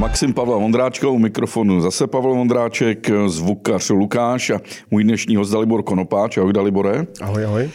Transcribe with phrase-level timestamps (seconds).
[0.00, 4.60] Maxim Pavla Vondráčka u mikrofonu zase Pavel Vondráček, zvukař Lukáš a
[4.90, 6.38] můj dnešní host Dalibor Konopáč.
[6.38, 7.06] Ahoj Dalibore.
[7.20, 7.70] Ahoj, ahoj.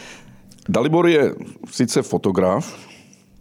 [0.70, 1.36] Dalibor je
[1.72, 2.78] sice fotograf,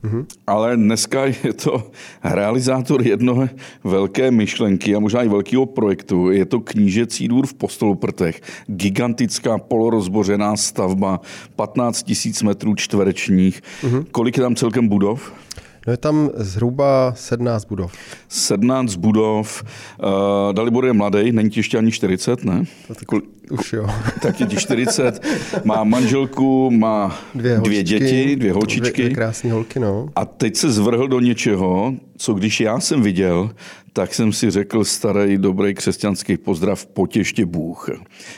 [0.05, 0.25] Mm-hmm.
[0.47, 1.91] Ale dneska je to
[2.25, 3.49] realizátor jednoho
[3.85, 6.31] velké myšlenky a možná i velkého projektu.
[6.31, 8.41] Je to knížecí dvůr v Postoloprtech.
[8.67, 11.21] Gigantická polorozbořená stavba,
[11.57, 13.63] 15 000 metrů čtverečních.
[13.83, 14.07] Mm-hmm.
[14.11, 15.33] Kolik je tam celkem budov?
[15.87, 17.93] No je tam zhruba 17 budov.
[18.29, 19.65] 17 budov.
[20.03, 22.65] Uh, Dalibor je mladý, není ti ještě ani 40, ne?
[22.89, 23.87] To tak, už jo.
[24.23, 25.27] Tak je ti 40.
[25.65, 28.91] Má manželku, má dvě, dvě děti, dvě holčičky.
[28.91, 30.09] Dvě, dvě krásné holky, no.
[30.17, 33.51] A teď se zvrhl do něčeho, co když já jsem viděl,
[33.93, 37.89] tak jsem si řekl starý, dobrý křesťanský pozdrav, potěště Bůh.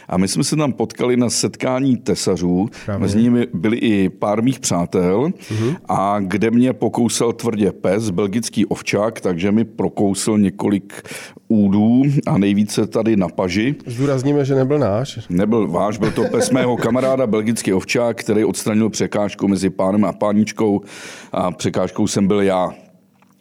[0.08, 3.00] A my jsme se tam potkali na setkání tesařů, Právě.
[3.00, 5.76] mezi nimi byli i pár mých přátel, uh-huh.
[5.88, 11.02] a kde mě pokousal tvrdě pes, belgický ovčák, takže mi prokousl několik
[11.48, 13.74] údů a nejvíce tady na paži.
[13.86, 15.18] Zdůrazníme, že nebyl náš.
[15.28, 20.12] Nebyl váš, byl to pes mého kamaráda, belgický ovčák, který odstranil překážku mezi pánem a
[20.12, 20.80] páničkou
[21.32, 22.85] a překážkou jsem byl já.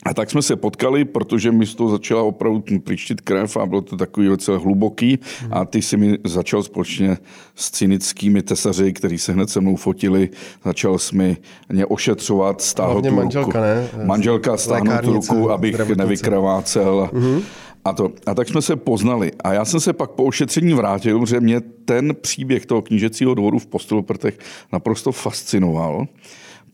[0.05, 3.81] A tak jsme se potkali, protože mi z toho začala opravdu příštit krev a bylo
[3.81, 5.19] to takový docela hluboký.
[5.51, 7.17] A ty si mi začal společně
[7.55, 10.29] s cynickými tesaři, kteří se hned se mnou fotili,
[10.65, 11.37] začal s mi
[11.69, 13.87] mě ošetřovat, stáhl tu manželka, ne?
[14.05, 17.09] Manželka stáhnout tu ruku, abych nevykrvácel.
[17.13, 17.41] Mm-hmm.
[17.85, 19.31] A, to, a tak jsme se poznali.
[19.43, 23.59] A já jsem se pak po ošetření vrátil, že mě ten příběh toho knížecího dvoru
[23.59, 24.37] v Postoloprtech
[24.73, 26.05] naprosto fascinoval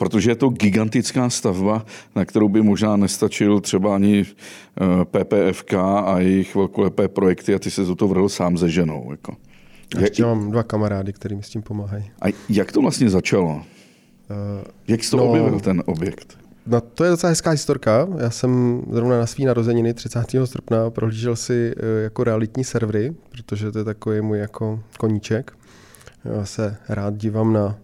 [0.01, 1.85] protože je to gigantická stavba,
[2.15, 7.71] na kterou by možná nestačil třeba ani eh, PPFK a jejich velkolepé projekty a ty
[7.71, 9.11] se do toho vrhl sám se ženou.
[9.11, 9.35] Jako.
[9.99, 12.11] Ještě mám dva kamarády, který mi s tím pomáhají.
[12.21, 13.55] A jak to vlastně začalo?
[13.55, 13.61] Uh,
[14.87, 16.37] jak jsi to no, objevil, ten objekt?
[16.65, 18.07] No to je docela hezká historka.
[18.17, 20.19] Já jsem zrovna na svý narozeniny 30.
[20.45, 25.53] srpna prohlížel si eh, jako realitní servery, protože to je takový můj jako koníček.
[26.25, 27.77] Já se rád dívám na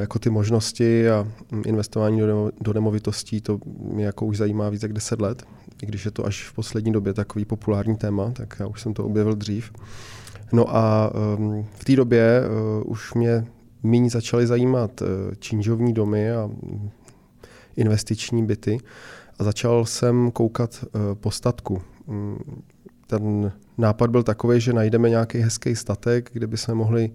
[0.00, 1.28] jako ty možnosti a
[1.66, 5.42] investování do, do nemovitostí, to mě jako už zajímá více jak 10 let,
[5.82, 8.94] i když je to až v poslední době takový populární téma, tak já už jsem
[8.94, 9.72] to objevil dřív.
[10.52, 13.46] No a um, v té době uh, už mě
[13.82, 15.08] méně začaly zajímat uh,
[15.38, 16.50] činžovní domy a
[17.76, 18.78] investiční byty
[19.38, 21.82] a začal jsem koukat po statku.
[22.06, 22.38] Um,
[23.06, 27.10] ten nápad byl takový, že najdeme nějaký hezký statek, kde by mohli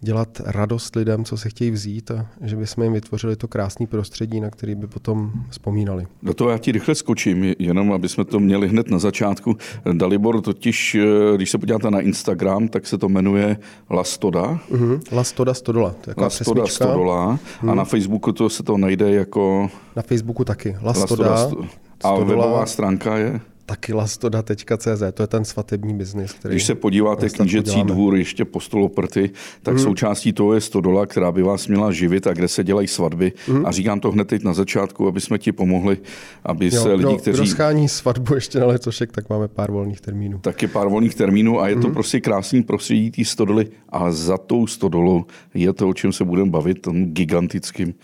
[0.00, 4.40] dělat radost lidem, co se chtějí vzít a že bychom jim vytvořili to krásné prostředí,
[4.40, 6.06] na který by potom vzpomínali.
[6.22, 9.56] Do toho já ti rychle skočím, jenom aby jsme to měli hned na začátku.
[9.92, 13.56] Dalibor totiž, eh, když se podíváte na Instagram, tak se to jmenuje
[13.90, 14.60] Lastoda.
[14.70, 15.00] Uh-huh.
[15.12, 15.90] Lastoda Stodola.
[15.90, 16.84] To je Lastoda přesmička.
[16.84, 17.26] Stodola.
[17.34, 17.38] Uh-huh.
[17.60, 17.76] A mhm.
[17.76, 19.70] na Facebooku to se to najde jako...
[19.96, 20.76] Na Facebooku taky.
[20.82, 21.68] Lastoda, Lastoda
[22.04, 23.40] A webová stránka je?
[23.70, 26.32] Taky lastoda.cz, to je ten svatební biznis.
[26.32, 29.30] Který Když se podíváte knížecí dvůr ještě po stoloprty,
[29.62, 29.84] tak hmm.
[29.84, 33.32] součástí toho je stodola, která by vás měla živit a kde se dělají svatby.
[33.46, 33.66] Hmm.
[33.66, 35.98] A říkám to hned teď na začátku, aby jsme ti pomohli,
[36.44, 37.38] aby jo, se lidi, kteří...
[37.38, 40.38] Kdo schání svatbu ještě na letošek, tak máme pár volných termínů.
[40.38, 41.94] Taky pár volných termínů a je to hmm.
[41.94, 46.50] prostě krásný prostředí té stodoly, ale za tou stodolou je to, o čem se budeme
[46.50, 47.94] bavit, tom gigantickým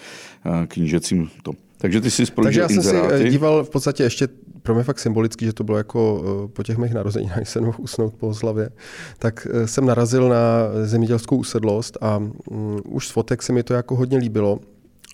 [0.46, 1.52] eh, knížecím to.
[1.78, 3.22] Takže ty jsi Takže já jsem inzeráty.
[3.22, 4.28] si díval v podstatě ještě
[4.66, 7.64] pro mě fakt symbolický, že to bylo jako eh, po těch mých narozeninách, když jsem
[7.64, 8.70] mohl usnout po oslavě,
[9.18, 10.38] tak eh, jsem narazil na
[10.84, 14.60] zemědělskou usedlost a um, už z fotek se mi to jako hodně líbilo,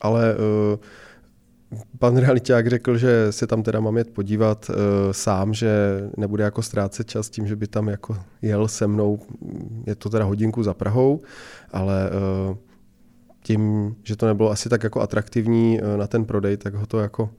[0.01, 0.79] ale uh,
[1.99, 4.71] pan realiták řekl, že se tam teda mám jet podívat
[5.11, 5.71] sám, že
[6.17, 9.19] nebude jako ztrácet čas tím, že by tam jako jel se mnou,
[9.87, 11.21] je to teda hodinku za Prahou,
[11.71, 12.11] ale
[13.43, 17.31] tím, že to nebylo asi tak jako atraktivní na ten prodej, tak ho to jako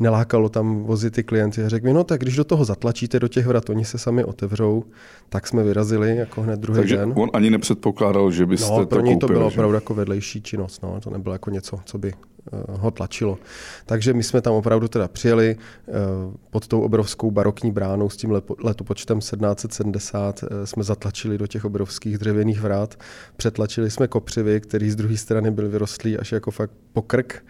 [0.00, 1.64] nelákalo tam vozit ty klienty.
[1.64, 4.24] A řekl mi, no tak když do toho zatlačíte do těch vrat, oni se sami
[4.24, 4.84] otevřou,
[5.28, 7.12] tak jsme vyrazili jako hned druhý Takže den.
[7.16, 9.54] on ani nepředpokládal, že byste no, pro to něj to bylo že?
[9.54, 13.38] opravdu jako vedlejší činnost, no, to nebylo jako něco, co by eh, ho tlačilo.
[13.86, 15.56] Takže my jsme tam opravdu teda přijeli
[15.88, 15.92] eh,
[16.50, 22.18] pod tou obrovskou barokní bránou s tím letopočtem 1770 eh, jsme zatlačili do těch obrovských
[22.18, 22.98] dřevěných vrát,
[23.36, 27.44] přetlačili jsme kopřivy, které z druhé strany byly vyrostlý až jako fakt pokrk.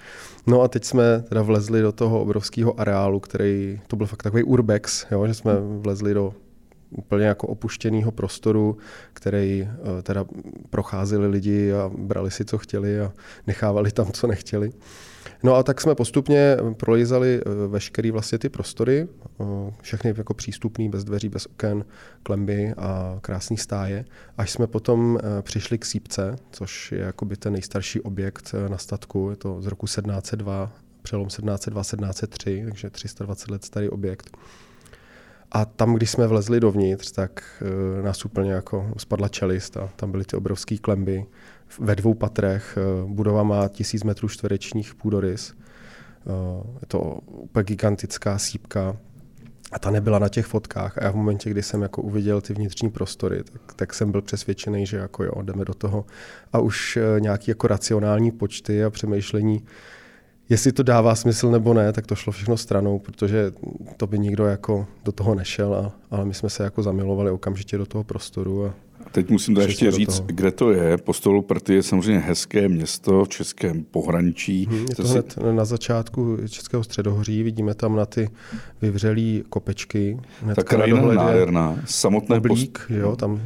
[0.46, 4.42] No a teď jsme teda vlezli do toho obrovského areálu, který, to byl fakt takový
[4.42, 6.34] urbex, jo, že jsme vlezli do
[6.90, 8.76] úplně jako opuštěného prostoru,
[9.12, 10.24] který eh, teda
[10.70, 13.12] procházeli lidi a brali si, co chtěli a
[13.46, 14.72] nechávali tam, co nechtěli.
[15.42, 19.08] No a tak jsme postupně prolízali eh, veškerý vlastně ty prostory,
[19.40, 19.44] eh,
[19.82, 21.84] všechny jako přístupný, bez dveří, bez oken,
[22.22, 24.04] klemby a krásný stáje,
[24.38, 29.36] až jsme potom přišli k sípce, což je jakoby ten nejstarší objekt na statku, je
[29.36, 30.72] to z roku 1702,
[31.02, 34.36] přelom 1702-1703, takže 320 let starý objekt.
[35.52, 37.62] A tam, když jsme vlezli dovnitř, tak
[38.02, 41.26] nás úplně jako spadla čelist a tam byly ty obrovské klemby
[41.80, 42.78] ve dvou patrech.
[43.06, 45.54] Budova má tisíc metrů čtverečních půdorys.
[46.80, 48.96] Je to úplně gigantická sípka
[49.72, 50.98] a ta nebyla na těch fotkách.
[50.98, 54.22] A já v momentě, kdy jsem jako uviděl ty vnitřní prostory, tak, tak jsem byl
[54.22, 56.04] přesvědčený, že jako jo, jdeme do toho.
[56.52, 59.64] A už eh, nějaký jako racionální počty a přemýšlení,
[60.48, 63.52] jestli to dává smysl nebo ne, tak to šlo všechno stranou, protože
[63.96, 67.78] to by nikdo jako do toho nešel, a, ale my jsme se jako zamilovali okamžitě
[67.78, 68.74] do toho prostoru a
[69.12, 70.26] Teď musím to ještě říct, toho.
[70.26, 70.96] kde to je.
[70.96, 74.66] Postolu Prty je samozřejmě hezké město v českém pohraničí.
[74.66, 75.40] Hmm, je to, hned si...
[75.52, 78.30] na začátku Českého středohoří, vidíme tam na ty
[78.82, 80.20] vyvřelý kopečky.
[80.54, 81.80] Ta krajina je nádherná.
[81.86, 82.90] Samotné Oblík, post...
[82.90, 83.40] jo, tam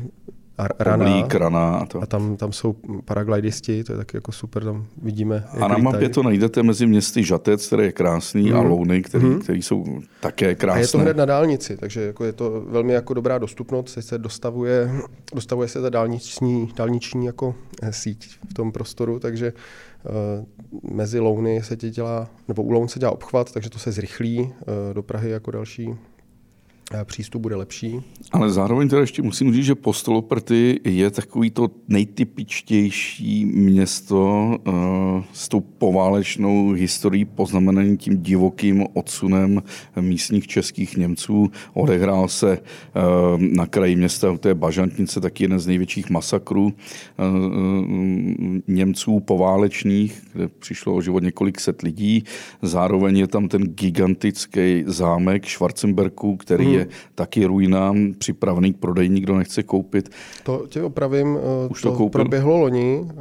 [0.59, 1.05] a rana.
[1.05, 2.03] Oblík, rana a to.
[2.03, 5.45] A tam, tam jsou paraglidisti, to je taky jako super, tam vidíme.
[5.61, 8.57] A na mapě to najdete mezi městy Žatec, který je krásný, mm.
[8.57, 9.41] a Louny, který, mm.
[9.41, 9.85] který jsou
[10.21, 10.79] také krásné.
[10.79, 14.19] A je to hned na dálnici, takže jako je to velmi jako dobrá dostupnost, se
[14.19, 14.91] dostavuje,
[15.35, 21.63] dostavuje se ta dálniční, dálniční jako eh, síť v tom prostoru, takže uh, mezi Louny
[21.63, 25.03] se tě dělá, nebo u Loun se dělá obchvat, takže to se zrychlí uh, do
[25.03, 25.95] Prahy jako další
[27.05, 28.01] přístup bude lepší.
[28.33, 34.75] Ale zároveň teda ještě musím říct, že Postoloprty je takový to nejtypičtější město uh,
[35.33, 39.63] s tou poválečnou historií poznamenaný tím divokým odsunem
[40.01, 41.51] místních českých Němců.
[41.75, 46.73] Odehrál se uh, na kraji města u té Bažantnice taky jeden z největších masakrů uh,
[48.69, 52.25] Němců poválečných, kde přišlo o život několik set lidí.
[52.63, 59.09] Zároveň je tam ten gigantický zámek Schwarzenberku, který hmm je taky ruina, připravený k prodeji,
[59.09, 60.11] nikdo nechce koupit.
[60.43, 63.17] To tě opravím, eh, Už to, to proběhlo loni, eh,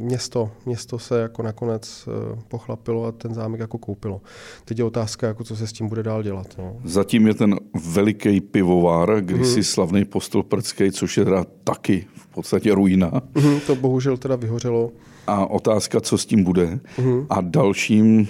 [0.00, 4.20] město, město se jako nakonec eh, pochlapilo a ten zámek jako koupilo.
[4.64, 6.46] Teď je otázka, jako co se s tím bude dál dělat.
[6.58, 6.76] No.
[6.84, 7.56] Zatím je ten
[7.92, 9.62] veliký pivovar, kdysi hmm.
[9.62, 13.22] slavný postol Prcký, což je teda taky v podstatě ruina.
[13.36, 14.90] Hmm, to bohužel teda vyhořelo
[15.26, 16.80] a otázka, co s tím bude.
[16.98, 17.26] Uh-huh.
[17.30, 18.28] A dalším,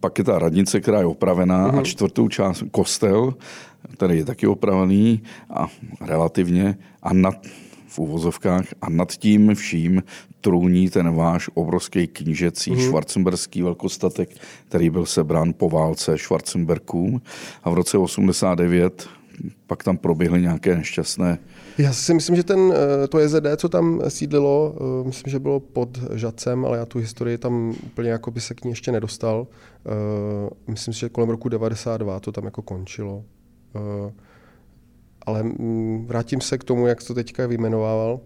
[0.00, 1.78] pak je ta radnice, která je opravená uh-huh.
[1.78, 3.34] a čtvrtou část kostel,
[3.92, 5.68] který je taky opravený a
[6.00, 7.46] relativně a nad,
[7.86, 10.02] v uvozovkách a nad tím vším
[10.40, 12.88] trůní ten váš obrovský knížecí uh-huh.
[12.88, 14.30] švarcemberský velkostatek,
[14.68, 17.22] který byl sebrán po válce Schwarzenberkům
[17.64, 19.08] a v roce 89
[19.66, 21.38] pak tam proběhly nějaké nešťastné
[21.78, 25.60] já si myslím, že ten, eh, to JZD, co tam sídlilo, eh, myslím, že bylo
[25.60, 29.46] pod Žacem, ale já tu historii tam úplně jako by se k ní ještě nedostal.
[29.86, 29.90] Eh,
[30.66, 33.24] myslím si, že kolem roku 92 to tam jako končilo.
[35.26, 38.20] Ale mm, vrátím se k tomu, jak to teďka vyjmenovával.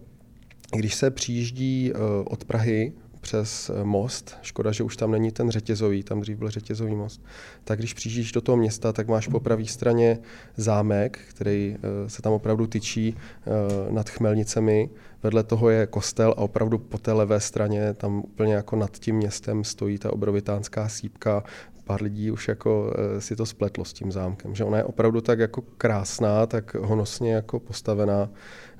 [0.76, 1.92] Když se přijíždí
[2.24, 2.92] od Prahy
[3.26, 4.36] přes eh, most.
[4.42, 7.20] Škoda, že už tam není ten řetězový, tam dřív byl řetězový most.
[7.64, 10.18] Tak když přijíždíš do toho města, tak máš po pravé straně
[10.56, 14.90] zámek, který eh, se tam opravdu tyčí eh, nad Chmelnicemi.
[15.22, 19.16] Vedle toho je kostel a opravdu po té levé straně, tam úplně jako nad tím
[19.16, 21.42] městem stojí ta obrovitánská sípka,
[21.86, 25.38] pár lidí už jako si to spletlo s tím zámkem, že ona je opravdu tak
[25.38, 28.28] jako krásná, tak honosně jako postavená,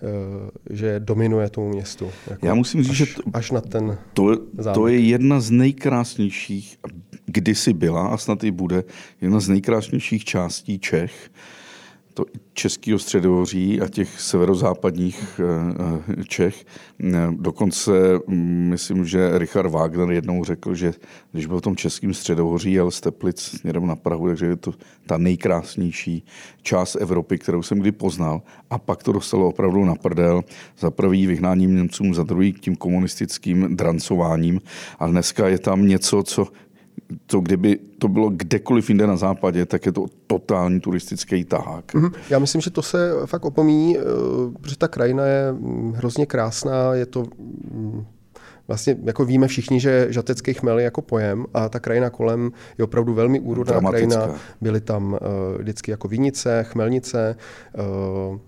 [0.03, 2.11] Eh, že dominuje tomu městu.
[2.31, 4.37] Jako Já musím říct, až, že to, až na ten to,
[4.75, 6.79] to je jedna z nejkrásnějších,
[7.27, 8.85] kdysi byla a snad i bude,
[9.21, 11.31] jedna z nejkrásnějších částí Čech
[12.17, 16.65] to českého středohoří a těch severozápadních eh, eh, Čech.
[17.31, 17.93] Dokonce
[18.27, 20.93] mm, myslím, že Richard Wagner jednou řekl, že
[21.33, 24.75] když byl v tom českém středohoří, jel z Teplic směrem na Prahu, takže je to
[25.07, 26.25] ta nejkrásnější
[26.63, 28.43] část Evropy, kterou jsem kdy poznal.
[28.71, 30.45] A pak to dostalo opravdu na prdel.
[30.79, 34.61] Za prvý vyhnáním Němcům, za druhý tím komunistickým drancováním.
[34.99, 36.47] A dneska je tam něco, co
[37.27, 41.95] to kdyby to bylo kdekoliv jinde na západě, tak je to totální turistický tahák.
[41.95, 42.13] Mm-hmm.
[42.31, 44.03] Já myslím, že to se fakt opomíní, eh,
[44.61, 47.25] protože ta krajina je mm, hrozně krásná, je to
[47.73, 48.05] mm,
[48.69, 52.85] vlastně jako víme všichni, že žatecký chmel je jako pojem a ta krajina kolem je
[52.85, 54.31] opravdu velmi úrodná krajina.
[54.61, 55.19] Byly tam uh,
[55.59, 57.37] vždycky jako vinice, chmelnice,
[58.31, 58.39] uh,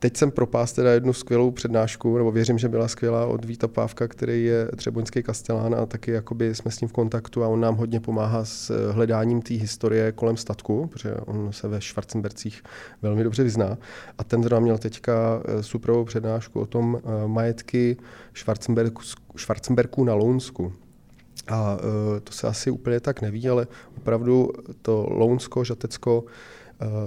[0.00, 4.08] Teď jsem propás teda jednu skvělou přednášku, nebo věřím, že byla skvělá od Víta Pávka,
[4.08, 7.76] který je třeboňský kastelán a taky jakoby jsme s ním v kontaktu a on nám
[7.76, 12.62] hodně pomáhá s eh, hledáním té historie kolem statku, protože on se ve Schwarzenbercích
[13.02, 13.78] velmi dobře vyzná.
[14.18, 17.96] A ten zrovna měl teďka eh, superovou přednášku o tom eh, majetky
[19.36, 20.72] Schwarzenberků na Lounsku.
[21.48, 21.78] A
[22.24, 24.50] to se asi úplně tak neví, ale opravdu
[24.82, 26.24] to Lounsko, Žatecko,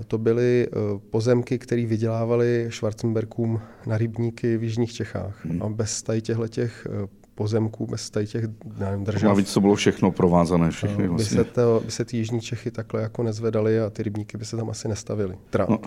[0.08, 5.46] to byly eh, pozemky, které vydělávali Schwarzenberkům na rybníky v Jižních Čechách.
[5.46, 5.64] Hmm.
[5.64, 7.08] A bez tady těchto těch eh,
[7.42, 8.46] pozemků, bez tady těch
[8.80, 9.38] nevím, držav.
[9.38, 10.72] víc to bylo všechno provázané.
[10.72, 11.38] Všechny no, vlastně.
[11.38, 14.46] by, se to, by se ty jižní Čechy takhle jako nezvedaly a ty rybníky by
[14.46, 15.38] se tam asi nestavily.
[15.50, 15.80] Tra, no,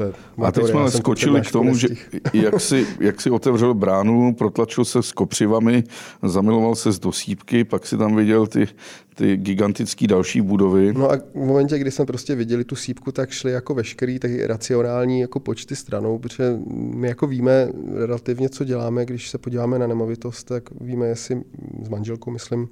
[0.47, 1.89] a teď jsme skočili k tomu, že
[2.33, 5.85] jak si, jak si otevřel bránu, protlačil se s kopřivami,
[6.23, 8.69] zamiloval se z dosípky, pak si tam viděl ty,
[9.15, 10.93] ty gigantické další budovy.
[10.93, 14.47] No a v momentě, kdy jsme prostě viděli tu sípku, tak šli jako veškerý taky
[14.47, 19.87] racionální jako počty stranou, protože my jako víme relativně, co děláme, když se podíváme na
[19.87, 21.44] nemovitost, tak víme, jestli
[21.83, 22.69] s manželkou, myslím,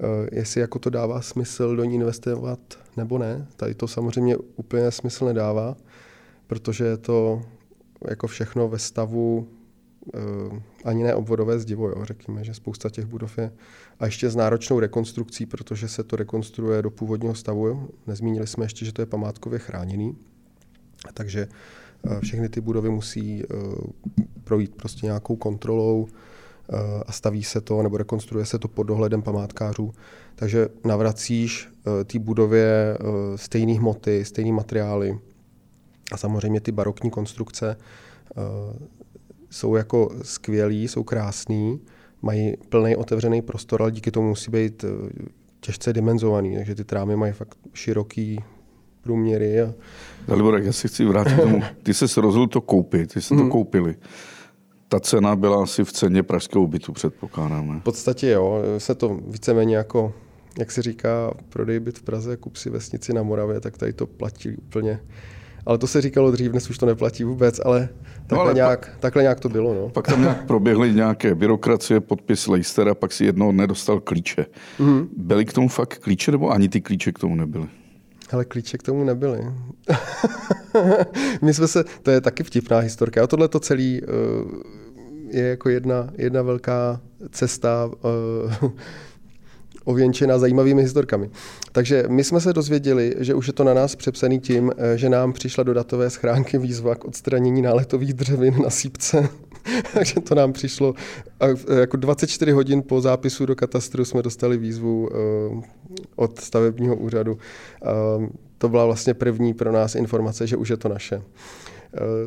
[0.00, 2.60] eh, jestli jako to dává smysl do ní investovat
[2.96, 3.46] nebo ne.
[3.56, 5.76] Tady to samozřejmě úplně smysl nedává,
[6.46, 7.42] protože je to
[8.08, 9.48] jako všechno ve stavu
[10.14, 12.04] uh, ani ne obvodové zdivo, jo.
[12.04, 13.52] řekněme, že spousta těch budov je
[14.00, 17.66] a ještě s náročnou rekonstrukcí, protože se to rekonstruuje do původního stavu.
[17.66, 17.88] Jo.
[18.06, 20.16] Nezmínili jsme ještě, že to je památkově chráněný,
[21.14, 21.48] takže
[22.02, 23.44] uh, všechny ty budovy musí
[24.44, 26.08] projít prostě nějakou kontrolou
[27.06, 29.92] a staví se to nebo rekonstruuje se to pod dohledem památkářů.
[30.34, 31.68] Takže navracíš
[32.04, 32.98] té budově
[33.36, 35.18] stejné hmoty, stejné materiály
[36.12, 37.76] a samozřejmě ty barokní konstrukce
[39.50, 41.80] jsou jako skvělí, jsou krásný,
[42.22, 45.12] mají plný otevřený prostor, ale díky tomu musí být eh,
[45.60, 48.38] těžce dimenzovaný, takže ty trámy mají fakt široký
[49.00, 49.62] průměry.
[49.62, 49.74] A...
[50.28, 51.62] Dalibor, já si chci vrátit k tomu.
[51.82, 53.38] Ty jsi se rozhodl to koupit, ty jsi mm.
[53.38, 53.52] to mhm.
[53.52, 53.96] koupili.
[54.88, 57.80] Ta cena byla asi v ceně pražského bytu, předpokládáme.
[57.80, 60.12] V podstatě jo, se to víceméně jako,
[60.58, 64.06] jak se říká, prodej byt v Praze, kup si vesnici na Moravě, tak tady to
[64.06, 65.00] platí úplně
[65.66, 67.88] ale to se říkalo dřív, dnes už to neplatí vůbec, ale
[68.26, 69.74] takhle, no ale nějak, pak, takhle nějak to bylo.
[69.74, 69.88] No.
[69.88, 74.46] Pak tam nějak proběhly nějaké byrokracie, podpis Leicestera, pak si jednou nedostal klíče.
[74.78, 75.08] Mm-hmm.
[75.16, 77.66] Byly k tomu fakt klíče, nebo ani ty klíče k tomu nebyly?
[78.32, 79.40] Ale klíče k tomu nebyly.
[81.42, 83.24] My jsme se, to je taky vtipná historka.
[83.24, 84.08] A tohle to celý uh,
[85.28, 87.00] je jako jedna, jedna velká
[87.30, 87.90] cesta
[89.84, 91.30] ověnčená zajímavými historkami.
[91.72, 95.08] Takže my jsme se dozvěděli, že už je to na nás přepsaný tím, eh, že
[95.08, 99.28] nám přišla do datové schránky výzva k odstranění náletových dřevin na sípce.
[99.94, 100.94] Takže to nám přišlo.
[101.40, 105.16] Eh, jako 24 hodin po zápisu do katastru jsme dostali výzvu eh,
[106.16, 107.38] od stavebního úřadu.
[108.58, 111.22] To byla vlastně první pro nás informace, že už je to naše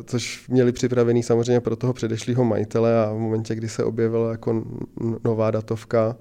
[0.04, 4.64] což měli připravený samozřejmě pro toho předešlého majitele a v momentě, kdy se objevila jako
[5.24, 6.16] nová datovka,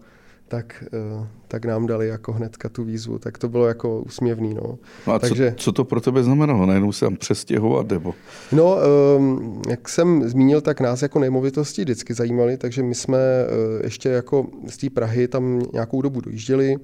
[0.47, 3.19] tak, eh, tak nám dali jako hnedka tu výzvu.
[3.19, 4.53] Tak to bylo jako úsměvný.
[4.53, 4.77] No.
[5.07, 6.65] no a Takže, co, co to pro tebe znamenalo?
[6.65, 8.13] Najednou se tam přestěhovat nebo?
[8.51, 8.77] No,
[9.17, 14.09] um, jak jsem zmínil, tak nás jako nemovitosti vždycky zajímaly, takže my jsme uh, ještě
[14.09, 16.75] jako z té Prahy tam nějakou dobu dojížděli.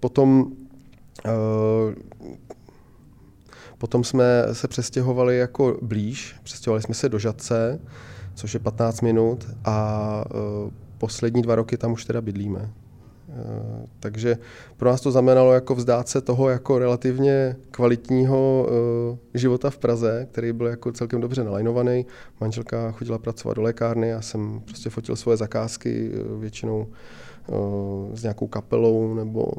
[0.00, 0.52] Potom
[1.24, 1.94] uh,
[3.78, 7.80] Potom jsme se přestěhovali jako blíž, přestěhovali jsme se do Žadce,
[8.34, 10.24] což je 15 minut a
[10.98, 12.70] poslední dva roky tam už teda bydlíme.
[13.32, 14.38] Eh, takže
[14.76, 20.28] pro nás to znamenalo jako vzdát se toho jako relativně kvalitního eh, života v Praze,
[20.32, 22.06] který byl jako celkem dobře nalajnovaný.
[22.40, 26.86] Manželka chodila pracovat do lékárny, já jsem prostě fotil svoje zakázky eh, většinou
[28.14, 29.52] s nějakou kapelou nebo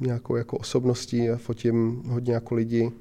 [0.00, 2.92] nějakou jako osobností a fotím hodně jako lidi.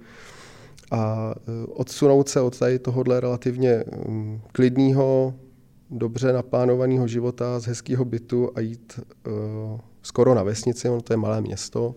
[0.92, 1.34] A
[1.70, 5.34] odsunout se od tady tohohle relativně mm, klidného,
[5.90, 11.18] dobře naplánovaného života, z hezkého bytu a jít uh, skoro na vesnici, ono to je
[11.18, 11.96] malé město,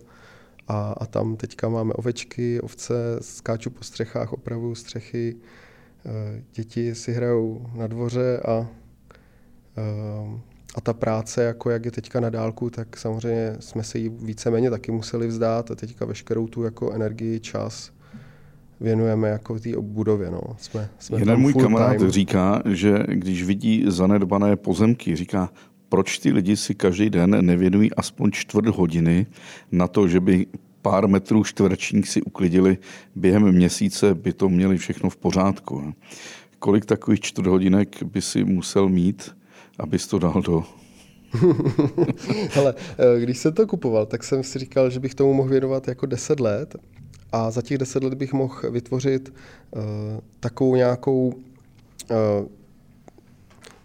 [0.67, 6.11] a, a tam teďka máme ovečky, ovce, skáču po střechách, opravuju střechy, uh,
[6.53, 10.39] děti si hrajou na dvoře a, uh,
[10.75, 14.69] a ta práce, jako jak je teďka na dálku, tak samozřejmě jsme se jí víceméně
[14.69, 17.91] taky museli vzdát a teďka veškerou tu jako energii, čas
[18.81, 20.31] věnujeme jako té budově.
[20.31, 20.41] No.
[20.57, 22.11] Jsme, jsme Jeden můj kamarád time.
[22.11, 25.49] říká, že když vidí zanedbané pozemky, říká,
[25.89, 29.25] proč ty lidi si každý den nevěnují aspoň čtvrt hodiny
[29.71, 30.47] na to, že by
[30.81, 32.77] pár metrů čtverečních si uklidili
[33.15, 35.93] během měsíce, by to měli všechno v pořádku.
[36.59, 39.35] Kolik takových čtvrt hodinek by si musel mít,
[39.79, 40.63] abys to dal do
[42.51, 45.87] Hele, eh, když jsem to kupoval, tak jsem si říkal, že bych tomu mohl věnovat
[45.87, 46.75] jako 10 let
[47.31, 49.33] a za těch deset let bych mohl vytvořit
[49.71, 49.81] uh,
[50.39, 52.47] takovou nějakou, uh,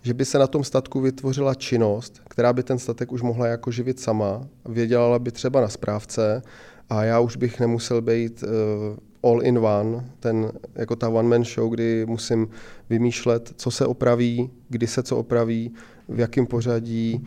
[0.02, 3.70] že by se na tom statku vytvořila činnost, která by ten statek už mohla jako
[3.70, 6.42] živit sama, věděla by třeba na správce
[6.90, 11.44] a já už bych nemusel být uh, all in one, ten, jako ta one man
[11.44, 12.48] show, kdy musím
[12.90, 15.74] vymýšlet, co se opraví, kdy se co opraví,
[16.08, 17.26] v jakém pořadí,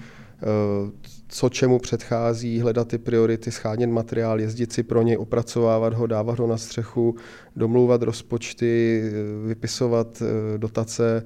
[0.83, 0.89] uh,
[1.29, 6.39] co čemu předchází, hledat ty priority, schánět materiál, jezdit si pro něj, opracovávat ho, dávat
[6.39, 7.15] ho na střechu,
[7.55, 9.03] domlouvat rozpočty,
[9.45, 11.25] vypisovat eh, dotace.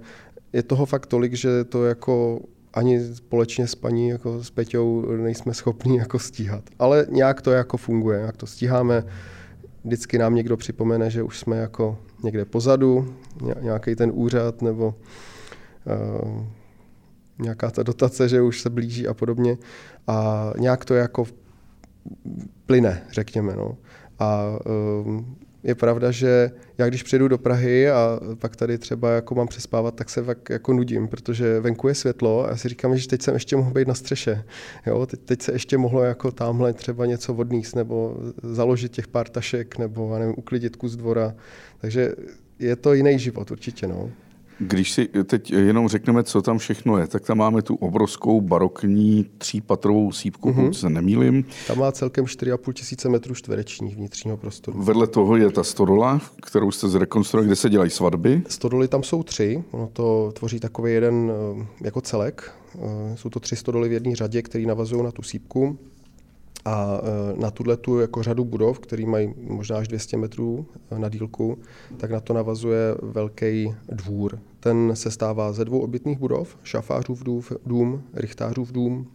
[0.53, 2.39] Je toho fakt tolik, že to jako
[2.73, 6.63] ani společně s paní jako s Peťou nejsme schopni jako stíhat.
[6.79, 9.03] Ale nějak to jako funguje, jak to stíháme.
[9.83, 13.15] Vždycky nám někdo připomene, že už jsme jako někde pozadu,
[13.61, 14.95] nějaký ten úřad nebo
[15.85, 16.43] uh,
[17.39, 19.57] nějaká ta dotace, že už se blíží a podobně.
[20.07, 21.25] A nějak to jako
[22.65, 23.55] plyne, řekněme.
[23.55, 23.77] No.
[24.19, 24.57] A
[25.05, 29.47] um, je pravda, že já když přijedu do Prahy a pak tady třeba jako mám
[29.47, 33.07] přespávat, tak se tak jako nudím, protože venku je světlo a já si říkám, že
[33.07, 34.43] teď jsem ještě mohl být na střeše.
[34.85, 35.05] Jo?
[35.05, 39.77] Teď, teď se ještě mohlo jako tamhle třeba něco odníst nebo založit těch pár tašek
[39.77, 41.35] nebo nevím, uklidit kus dvora.
[41.77, 42.13] Takže
[42.59, 43.87] je to jiný život určitě.
[43.87, 44.09] No.
[44.67, 49.25] Když si teď jenom řekneme, co tam všechno je, tak tam máme tu obrovskou barokní
[49.37, 50.55] třípatrovou sípku, mm-hmm.
[50.55, 51.45] pokud se nemýlim.
[51.67, 54.83] Tam má celkem 4,5 tisíce metrů čtverečních vnitřního prostoru.
[54.83, 58.41] Vedle toho je ta stodola, kterou jste zrekonstruovali, kde se dělají svatby.
[58.47, 62.51] Stodoly tam jsou tři, ono to tvoří takový jeden eh, jako celek.
[62.75, 65.77] Eh, jsou to tři stodoly v jedné řadě, které navazují na tu sípku.
[66.65, 70.99] A e, na tuhle tu jako řadu budov, které mají možná až 200 metrů e,
[70.99, 71.57] na dílku,
[71.97, 74.39] tak na to navazuje velký dvůr.
[74.59, 77.23] Ten se stává ze dvou obytných budov, šafářův
[77.65, 79.07] dům, richtářův dům,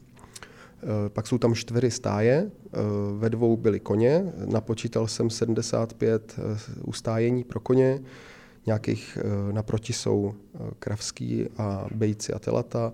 [0.83, 2.51] e, pak jsou tam čtvery stáje,
[3.19, 6.37] ve dvou byly koně, napočítal jsem 75
[6.85, 8.01] ustájení pro koně,
[8.67, 9.19] nějakých
[9.53, 10.35] naproti jsou
[10.79, 12.93] kravský a bejci a telata,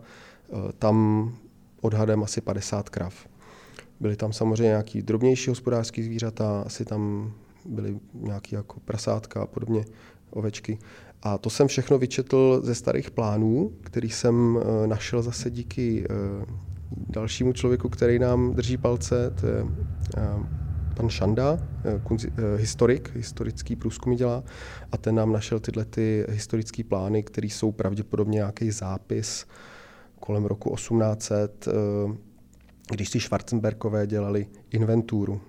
[0.79, 1.29] tam
[1.81, 3.27] odhadem asi 50 krav.
[4.01, 7.33] Byly tam samozřejmě nějaký drobnější hospodářské zvířata, asi tam
[7.65, 9.85] byly nějaký jako prasátka a podobně,
[10.31, 10.79] ovečky.
[11.23, 16.15] A to jsem všechno vyčetl ze starých plánů, který jsem eh, našel zase díky eh,
[17.09, 19.67] dalšímu člověku, který nám drží palce, to je
[20.17, 20.65] eh,
[20.97, 21.59] pan Šanda,
[22.57, 24.45] historik, historický průzkumy dělá,
[24.93, 29.47] a ten nám našel tyhle ty historické plány, které jsou pravděpodobně nějaký zápis
[30.21, 31.69] kolem roku 1800,
[32.91, 35.41] když si Schwarzenbergové dělali inventuru,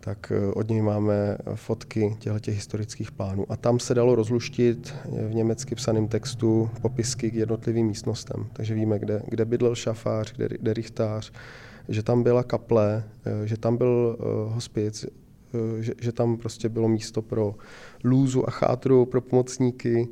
[0.00, 3.46] tak eh, od něj máme fotky těchto historických plánů.
[3.48, 4.94] A tam se dalo rozluštit
[5.28, 8.46] v německy psaném textu popisky k jednotlivým místnostem.
[8.52, 11.32] Takže víme, kde, kde bydlel šafář, kde, kde richtář,
[11.88, 14.16] že tam byla kaple, eh, že tam byl
[14.48, 15.06] hospic,
[15.80, 17.54] že, že tam prostě bylo místo pro
[18.04, 20.08] lůzu a chátru, pro pomocníky,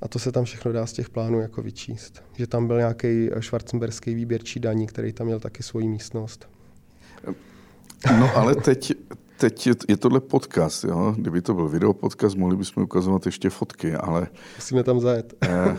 [0.00, 2.22] a to se tam všechno dá z těch plánů jako vyčíst.
[2.36, 6.48] Že tam byl nějaký švarcemberský výběrčí daní, který tam měl taky svoji místnost.
[8.18, 8.92] No ale teď,
[9.36, 11.14] teď je, je tohle podcast, jo?
[11.18, 14.26] Kdyby to byl video podcast, mohli bychom ukazovat ještě fotky, ale...
[14.56, 15.34] Musíme tam zajet.
[15.42, 15.76] Eh,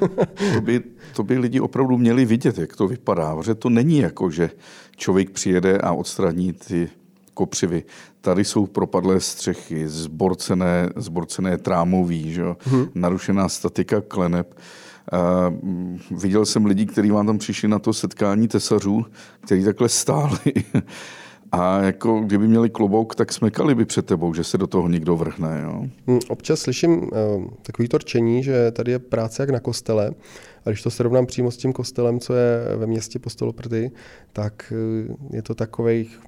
[0.53, 0.83] to, by,
[1.15, 4.49] to by lidi opravdu měli vidět, jak to vypadá, protože to není jako, že
[4.97, 6.89] člověk přijede a odstraní ty
[7.33, 7.83] kopřivy.
[8.21, 12.43] Tady jsou propadlé střechy, zborcené, zborcené trámoví, že?
[12.59, 12.87] Hmm.
[12.95, 14.59] narušená statika kleneb.
[15.13, 19.05] Uh, viděl jsem lidi, kteří vám tam přišli na to setkání tesařů,
[19.41, 20.39] kteří takhle stáli.
[21.51, 25.17] A jako kdyby měli klobouk, tak smekali by před tebou, že se do toho někdo
[25.17, 25.61] vrhne.
[25.63, 25.85] Jo?
[26.07, 27.09] Hm, občas slyším uh,
[27.61, 30.11] takový to rčení, že tady je práce jak na kostele.
[30.65, 33.91] A když to srovnám přímo s tím kostelem, co je ve městě Postoloprty,
[34.33, 34.73] tak
[35.09, 36.19] uh, je to takových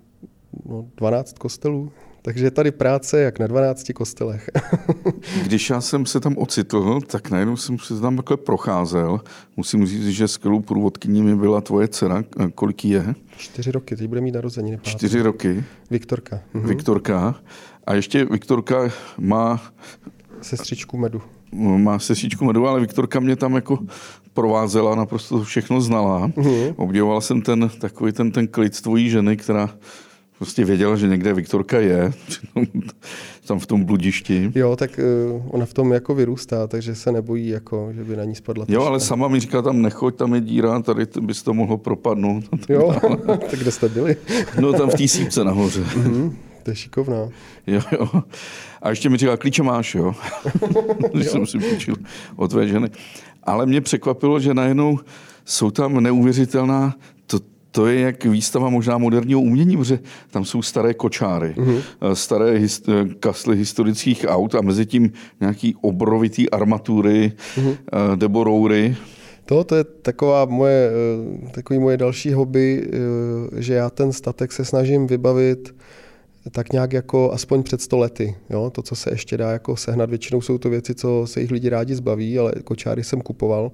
[0.66, 1.92] no, 12 kostelů.
[2.26, 4.50] Takže je tady práce jak na 12 kostelech.
[5.44, 9.20] Když já jsem se tam ocitl, tak najednou jsem se tam takhle procházel.
[9.58, 12.24] Musím říct, že skvělou průvodkyní mi byla tvoje dcera.
[12.56, 13.16] Kolik je?
[13.38, 14.80] Čtyři roky, teď bude mít narozeniny.
[14.82, 15.64] Čtyři roky.
[15.90, 16.40] Viktorka.
[16.54, 16.68] Mhm.
[16.68, 17.36] Viktorka.
[17.88, 19.62] A ještě Viktorka má...
[20.42, 21.22] Sestřičku medu.
[21.78, 23.80] Má sestřičku medu, ale Viktorka mě tam jako
[24.34, 26.28] provázela, naprosto všechno znala.
[26.28, 26.74] Mm-hmm.
[26.78, 29.70] Obdivoval jsem ten takový ten, ten klid tvojí ženy, která
[30.38, 32.14] prostě věděla, že někde Viktorka je,
[33.48, 34.52] tam v tom bludišti.
[34.56, 35.00] Jo, tak
[35.34, 38.66] uh, ona v tom jako vyrůstá, takže se nebojí, jako, že by na ní spadla
[38.68, 42.44] Jo, ale sama mi říká, tam nechoď, tam je díra, tady bys to mohlo propadnout.
[42.70, 44.18] Jo, tak kde jste byli?
[44.60, 45.82] no tam v té sípce nahoře.
[45.82, 46.34] Mm-hmm.
[46.64, 47.30] To je šikovná.
[47.68, 48.08] Jo, jo.
[48.82, 50.14] A ještě mi říká, klíče máš, jo?
[51.14, 51.96] Když jsem si půjčil
[52.36, 52.90] od tvé ženy.
[53.44, 55.00] Ale mě překvapilo, že najednou
[55.46, 56.96] jsou tam neuvěřitelná
[57.76, 60.00] to je jak výstava možná moderního umění, protože
[60.32, 61.82] tam jsou staré kočáry, mm-hmm.
[62.14, 67.78] staré hist- eh, kasly historických aut a mezi tím nějaký obrovitý armatury, mm-hmm.
[68.16, 68.96] deboroury.
[69.46, 70.92] To, to je taková moje,
[71.52, 72.90] takový moje další hobby,
[73.58, 75.74] že já ten statek se snažím vybavit
[76.52, 78.36] tak nějak jako aspoň před sto lety.
[78.50, 78.70] Jo?
[78.70, 81.70] To, co se ještě dá jako sehnat, většinou jsou to věci, co se jich lidi
[81.70, 83.72] rádi zbaví, ale kočáry jsem kupoval.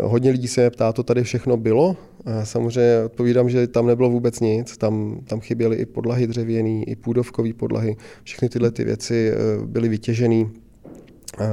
[0.00, 1.96] Hodně lidí se ptá, to tady všechno bylo.
[2.24, 4.76] A samozřejmě odpovídám, že tam nebylo vůbec nic.
[4.76, 7.96] Tam, tam chyběly i podlahy dřevěný, i půdovkové podlahy.
[8.22, 10.44] Všechny tyhle ty věci eh, byly vytěžené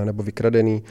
[0.05, 0.83] nebo vykradený.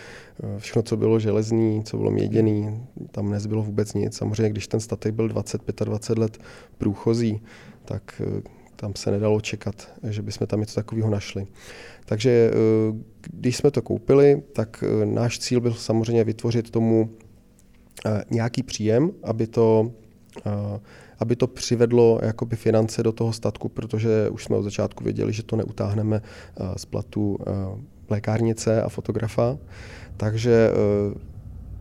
[0.58, 4.16] Všechno, co bylo železný, co bylo měděný, tam nezbylo vůbec nic.
[4.16, 6.38] Samozřejmě, když ten statek byl 20-25 let
[6.78, 7.40] průchozí,
[7.84, 8.22] tak
[8.76, 11.46] tam se nedalo čekat, že bychom tam něco takového našli.
[12.04, 12.50] Takže
[13.30, 17.10] když jsme to koupili, tak náš cíl byl samozřejmě vytvořit tomu
[18.30, 19.90] nějaký příjem, aby to
[21.20, 25.42] aby to přivedlo jakoby finance do toho statku, protože už jsme od začátku věděli, že
[25.42, 26.22] to neutáhneme
[26.76, 27.38] z platu
[28.10, 29.58] lékárnice a fotografa.
[30.16, 30.70] Takže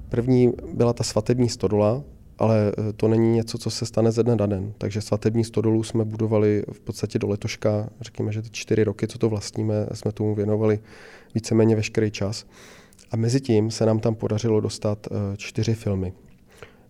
[0.10, 2.04] první byla ta svatební stodola,
[2.38, 4.74] ale to není něco, co se stane ze dne na den.
[4.78, 9.18] Takže svatební stodolu jsme budovali v podstatě do letoška, řekněme, že ty čtyři roky, co
[9.18, 10.80] to vlastníme, jsme tomu věnovali
[11.36, 12.46] víceméně veškerý čas.
[13.12, 16.14] A mezi tím se nám tam podařilo dostat čtyři filmy.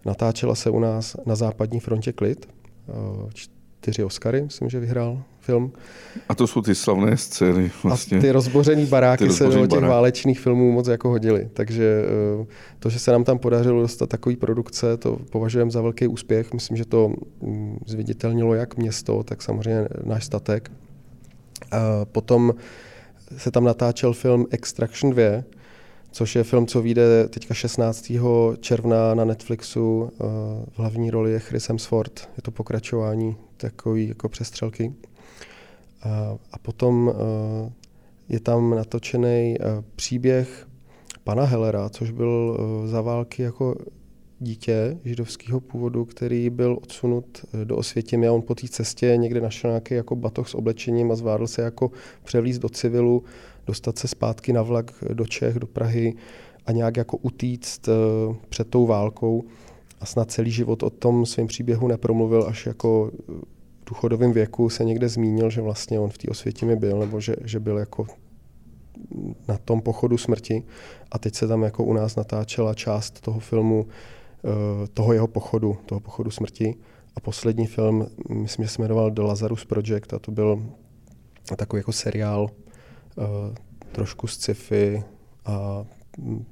[0.05, 2.47] Natáčela se u nás na západní frontě Klid.
[2.89, 5.71] Eh, čtyři Oscary, myslím, že vyhrál film.
[6.29, 7.71] A to jsou ty slavné scény.
[7.83, 8.17] Vlastně.
[8.17, 9.91] A ty rozbořený baráky ty rozbořený se do těch barák.
[9.91, 11.49] válečných filmů moc jako hodili.
[11.53, 12.03] Takže
[12.41, 12.45] eh,
[12.79, 16.53] to, že se nám tam podařilo dostat takový produkce, to považujeme za velký úspěch.
[16.53, 20.71] Myslím, že to mm, zviditelnilo jak město, tak samozřejmě náš statek.
[22.03, 22.53] Potom
[23.37, 25.43] se tam natáčel film Extraction 2,
[26.11, 28.11] což je film, co vyjde teďka 16.
[28.59, 30.11] června na Netflixu.
[30.11, 30.23] Eh,
[30.71, 32.29] v hlavní roli je Chris Hemsworth.
[32.37, 34.93] Je to pokračování takový jako přestřelky.
[36.51, 37.71] A potom eh,
[38.29, 40.67] je tam natočený eh, příběh
[41.23, 43.75] pana Hellera, což byl za války jako
[44.39, 49.71] dítě židovského původu, který byl odsunut do Osvětimi a on po té cestě někde našel
[49.71, 51.91] nějaký jako batoh s oblečením a zvládl se jako
[52.23, 53.23] převlíst do civilu
[53.69, 56.15] dostat se zpátky na vlak do Čech, do Prahy
[56.65, 57.91] a nějak jako utíct eh,
[58.49, 59.43] před tou válkou
[59.99, 64.85] a snad celý život o tom svém příběhu nepromluvil, až jako v důchodovém věku se
[64.85, 68.07] někde zmínil, že vlastně on v té osvětimi byl, nebo že, že byl jako
[69.47, 70.63] na tom pochodu smrti
[71.11, 73.87] a teď se tam jako u nás natáčela část toho filmu,
[74.45, 76.75] eh, toho jeho pochodu, toho pochodu smrti.
[77.15, 80.65] A poslední film, myslím, že se jmenoval The Lazarus Project a to byl
[81.55, 82.49] takový jako seriál
[83.91, 85.03] trošku sci-fi
[85.45, 85.85] a
[86.17, 86.45] mm,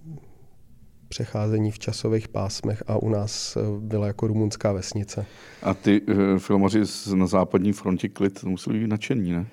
[1.10, 5.26] přecházení v časových pásmech a u nás eh, byla jako rumunská vesnice.
[5.64, 6.80] A ty uh, filmaři
[7.16, 9.48] na západní frontě klid museli být nadšení, ne?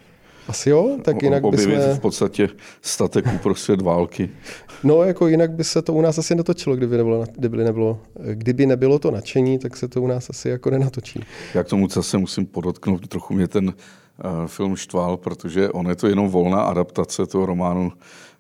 [0.49, 1.95] Asi jo, tak jinak by jsme...
[1.95, 2.49] v podstatě
[2.83, 4.31] statek uprostřed války.
[4.85, 8.01] No, jako jinak by se to u nás asi netočilo, kdyby nebylo, kdyby nebylo,
[8.35, 11.21] kdyby nebylo to nadšení, tak se to u nás asi jako nenatočí.
[11.55, 13.75] Já k tomu zase musím podotknout, trochu mě ten
[14.47, 17.93] film štval, protože on je to jenom volná adaptace toho románu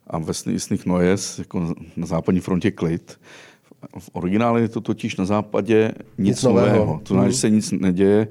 [0.06, 3.20] Am Westných Nojes, jako na západní frontě klid.
[3.98, 6.78] V originále je to totiž na západě nic, nic nového.
[6.78, 7.00] nového.
[7.02, 7.32] To znamená, mm.
[7.32, 8.28] že se nic neděje,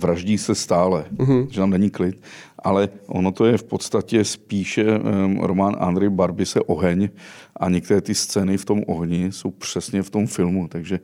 [0.00, 1.46] vraždí se stále, mm-hmm.
[1.50, 2.22] že tam není klid.
[2.58, 7.08] Ale ono to je v podstatě spíše um, román Andrej Barbise Oheň
[7.56, 11.00] a některé ty scény v tom ohni jsou přesně v tom filmu, takže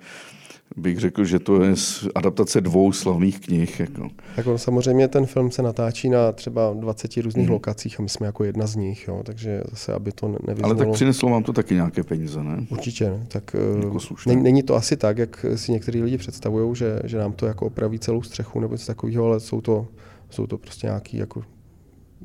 [0.77, 1.75] bych řekl, že to je
[2.15, 3.81] adaptace dvou slavných knih.
[3.81, 4.09] Jako.
[4.37, 7.53] Tak on, samozřejmě ten film se natáčí na třeba 20 různých hmm.
[7.53, 10.75] lokacích a my jsme jako jedna z nich, jo, takže zase, aby to nevyzvalo...
[10.75, 12.67] Ale tak přineslo vám to taky nějaké peníze, ne?
[12.71, 13.27] Určitě, ne.
[13.29, 17.33] tak jako není, není to asi tak, jak si někteří lidi představují, že, že nám
[17.33, 19.89] to jako opraví celou střechu nebo něco takového, ale jsou to,
[20.31, 21.43] jsou to prostě nějaký jako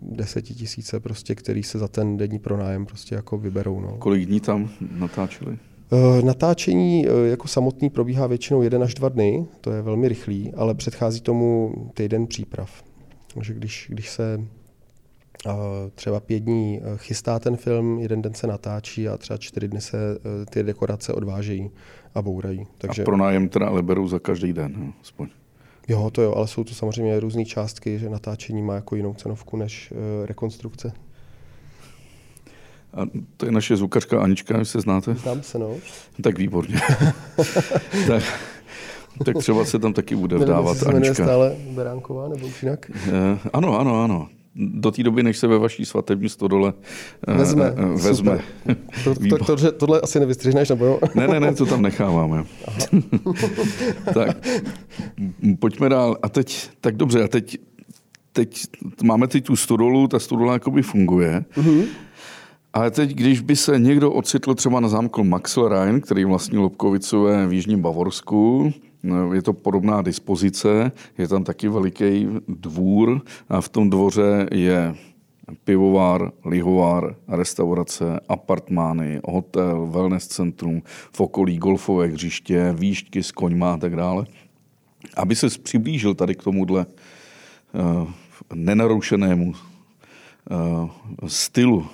[0.02, 3.80] desetitisíce, prostě, který se za ten denní pronájem prostě jako vyberou.
[3.80, 3.98] No.
[3.98, 5.58] Kolik dní tam natáčeli?
[5.92, 10.54] Eh, natáčení eh, jako samotný probíhá většinou jeden až dva dny, to je velmi rychlý,
[10.54, 12.84] ale předchází tomu týden příprav.
[13.34, 14.42] Takže když, když se
[15.48, 15.52] eh,
[15.96, 19.98] třeba pět dní chystá ten film, jeden den se natáčí a třeba čtyři dny se
[20.50, 21.72] ty dekorace odvážejí
[22.16, 22.68] a bourají.
[22.78, 23.02] Takže...
[23.02, 25.28] A pro nájem teda ale berou za každý den, no, aspoň.
[25.88, 29.58] Jo, to jo, ale jsou to samozřejmě různé částky, že natáčení má jako jinou cenovku
[29.58, 29.94] než
[30.26, 30.94] rekonstrukce.
[32.98, 33.06] A
[33.38, 35.14] to je naše zvukařka Anička, se znáte?
[35.14, 35.76] Znám se, no.
[36.22, 36.76] Tak výborně.
[38.08, 38.24] tak,
[39.26, 41.14] tak třeba se tam taky bude vdávat se Anička.
[41.14, 42.92] stále Beránková nebo už jinak?
[43.08, 44.28] Eh, ano, ano, ano.
[44.56, 46.74] Do té doby, než se ve vaší svatební stodole
[47.28, 47.74] eh, vezme.
[47.78, 48.40] Eh, vezme.
[49.04, 51.00] To, to, to, to, tohle asi nevystřihneš, nebo jo?
[51.16, 52.44] ne, ne, ne, to tam necháváme.
[54.14, 54.38] tak,
[55.60, 56.18] pojďme dál.
[56.22, 57.58] A teď, tak dobře, a teď,
[58.34, 58.64] teď
[59.04, 61.46] máme teď tu stodolu, ta stodola jakoby funguje.
[61.58, 61.86] Uh-huh.
[62.74, 67.54] Ale teď, když by se někdo ocitl třeba na zámku Maxelrein, který vlastní Lobkovicové v
[67.54, 68.74] Jižním Bavorsku,
[69.34, 74.96] je to podobná dispozice, je tam taky veliký dvůr a v tom dvoře je
[75.64, 83.78] pivovár, lihovár, restaurace, apartmány, hotel, wellness centrum, v okolí golfové hřiště, výšky s koňma a
[83.78, 84.26] tak dále.
[85.18, 88.10] Aby se přiblížil tady k tomuhle uh,
[88.54, 90.90] nenarušenému uh,
[91.28, 91.86] stylu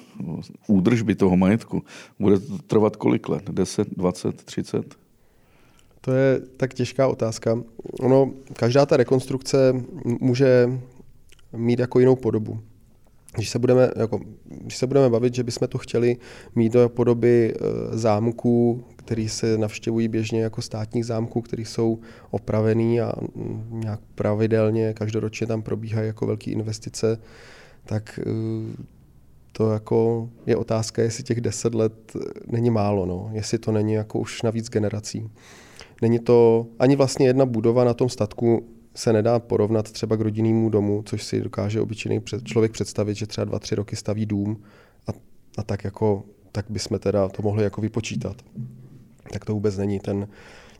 [0.68, 1.84] údržby toho majetku,
[2.20, 3.44] bude to trvat kolik let?
[3.50, 4.96] 10, 20, 30?
[6.02, 7.64] To je tak těžká otázka.
[8.00, 10.80] Ono, každá ta rekonstrukce může
[11.54, 12.60] mít jako jinou podobu.
[13.36, 16.18] Když se budeme, jako, když se budeme bavit, že bychom to chtěli
[16.56, 22.00] mít do podoby e, zámků, který se navštěvují běžně jako státních zámků, které jsou
[22.32, 23.14] opravený a
[23.70, 27.20] nějak pravidelně, každoročně tam probíhají jako velké investice,
[27.86, 28.24] tak e,
[29.58, 32.14] to jako je otázka, jestli těch deset let
[32.48, 33.30] není málo, no.
[33.34, 35.30] jestli to není jako už na víc generací.
[36.02, 40.70] Není to ani vlastně jedna budova na tom statku se nedá porovnat třeba k rodinnému
[40.70, 44.64] domu, což si dokáže obyčejný člověk představit, že třeba dva, tři roky staví dům
[45.08, 45.12] a,
[45.58, 48.38] a tak jako tak bychom teda to mohli jako vypočítat.
[49.34, 50.00] Tak to vůbec není.
[50.00, 50.28] Ten,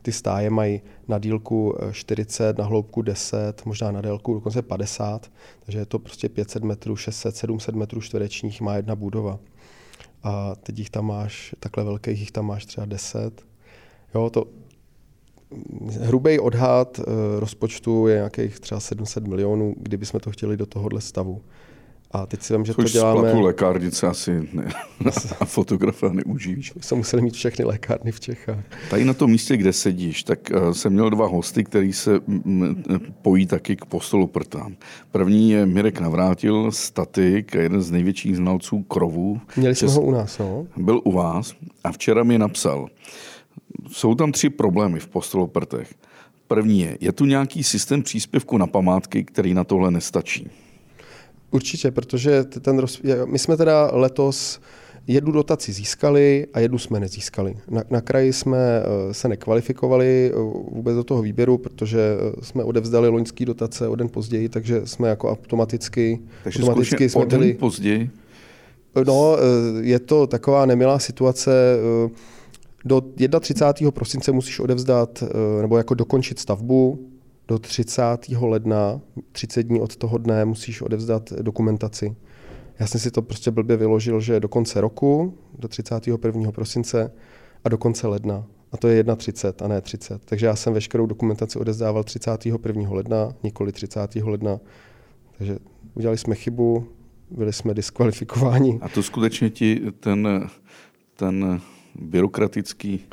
[0.04, 5.32] ty stáje mají na dílku 40, eh, na hloubku 10, možná na délku dokonce 50,
[5.60, 9.38] takže je to prostě 500 metrů, 600, 700 metrů čtverečních má jedna budova.
[10.22, 13.44] A teď jich tam máš, takhle velkých jich tam máš třeba 10.
[14.14, 14.46] Jo, to,
[16.00, 21.42] hrubý odhad eh, rozpočtu je nějakých třeba 700 milionů, kdybychom to chtěli do tohohle stavu.
[22.14, 23.32] A teď si vím, že Což to děláme...
[23.32, 24.68] Což lékárnice asi ne.
[25.40, 26.72] a fotografa neuživíš.
[26.80, 28.64] Jsme museli mít všechny lékárny v Čechách.
[28.90, 32.20] Tady na tom místě, kde sedíš, tak uh, jsem měl dva hosty, který se
[33.22, 34.76] pojí taky k postolu prtám.
[35.10, 39.40] První je Mirek Navrátil, statik, jeden z největších znalců krovů.
[39.56, 39.94] Měli jsme Čes...
[39.94, 40.66] ho u nás, no.
[40.76, 42.88] Byl u vás a včera mi napsal,
[43.90, 45.94] jsou tam tři problémy v postoloprtech.
[46.46, 50.50] První je, je tu nějaký systém příspěvku na památky, který na tohle nestačí?
[51.54, 53.02] Určitě, protože ten roz...
[53.24, 54.60] my jsme teda letos
[55.06, 57.54] jednu dotaci získali a jednu jsme nezískali.
[57.70, 60.38] Na, na kraji jsme eh, se nekvalifikovali eh,
[60.70, 65.08] vůbec do toho výběru, protože eh, jsme odevzdali loňský dotace o den později, takže jsme
[65.08, 67.54] jako automaticky, takže automaticky jsme byli...
[67.54, 68.10] později?
[69.06, 69.36] No,
[69.80, 71.76] je to taková nemilá situace
[72.84, 73.02] do
[73.40, 73.90] 31.
[73.90, 75.24] prosince musíš odevzdat
[75.60, 77.08] nebo jako dokončit stavbu,
[77.48, 78.02] do 30.
[78.40, 79.00] ledna,
[79.32, 82.16] 30 dní od toho dne, musíš odevzdat dokumentaci.
[82.78, 86.52] Já jsem si to prostě blbě vyložil, že do konce roku, do 31.
[86.52, 87.12] prosince
[87.64, 88.46] a do konce ledna.
[88.72, 90.24] A to je 31 a ne 30.
[90.24, 92.90] Takže já jsem veškerou dokumentaci odezdával 31.
[92.90, 94.14] ledna, nikoli 30.
[94.14, 94.60] ledna.
[95.38, 95.58] Takže
[95.94, 96.88] udělali jsme chybu,
[97.30, 98.78] byli jsme diskvalifikováni.
[98.82, 100.48] A to skutečně ti ten,
[101.16, 101.60] ten
[101.94, 103.04] byrokratický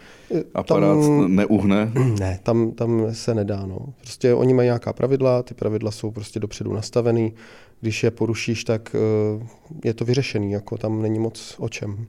[0.54, 1.92] aparát tam, neuhne?
[2.20, 3.66] Ne, tam, tam se nedá.
[3.66, 3.78] No.
[4.02, 7.34] Prostě oni mají nějaká pravidla, ty pravidla jsou prostě dopředu nastavený.
[7.82, 8.96] Když je porušíš, tak
[9.40, 9.48] uh,
[9.86, 12.08] je to vyřešený, jako tam není moc o čem.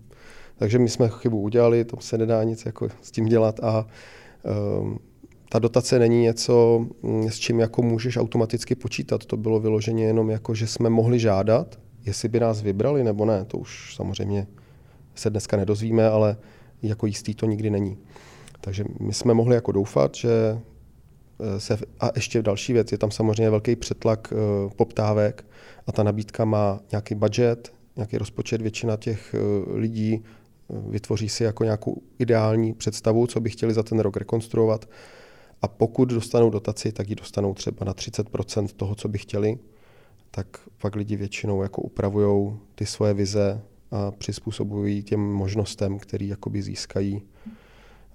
[0.56, 3.86] Takže my jsme chybu udělali, to se nedá nic jako s tím dělat a
[4.80, 4.96] uh,
[5.48, 9.24] ta dotace není něco, mm, s čím jako můžeš automaticky počítat.
[9.24, 13.44] To bylo vyloženě jenom jako, že jsme mohli žádat, jestli by nás vybrali nebo ne.
[13.44, 14.46] To už samozřejmě
[15.14, 16.36] se dneska nedozvíme, ale
[16.82, 17.98] jako jistý to nikdy není.
[18.60, 20.30] Takže my jsme mohli jako doufat, že
[21.40, 25.44] eh, se, a ještě další věc, je tam samozřejmě velký přetlak uh, poptávek
[25.86, 30.24] a ta nabídka má nějaký budget, nějaký rozpočet, většina těch uh, lidí
[30.88, 34.88] vytvoří si jako nějakou ideální představu, co by chtěli za ten rok rekonstruovat
[35.62, 39.58] a pokud dostanou dotaci, tak ji dostanou třeba na 30% toho, co by chtěli,
[40.30, 40.46] tak
[40.78, 43.60] pak lidi většinou jako upravují ty svoje vize
[43.92, 47.22] a přizpůsobují těm možnostem, které jakoby získají.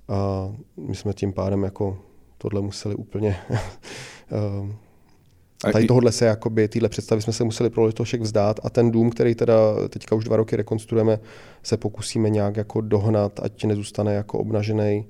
[0.08, 2.00] A my jsme tím pádem jako
[2.38, 4.76] tohle museli úplně eh,
[5.72, 9.10] Tady tohle se, jakoby, tyhle představy jsme se museli pro letošek vzdát a ten dům,
[9.10, 9.56] který teda
[9.90, 11.20] teďka už dva roky rekonstruujeme,
[11.64, 15.06] se pokusíme nějak jako dohnat, ať nezůstane jako obnažený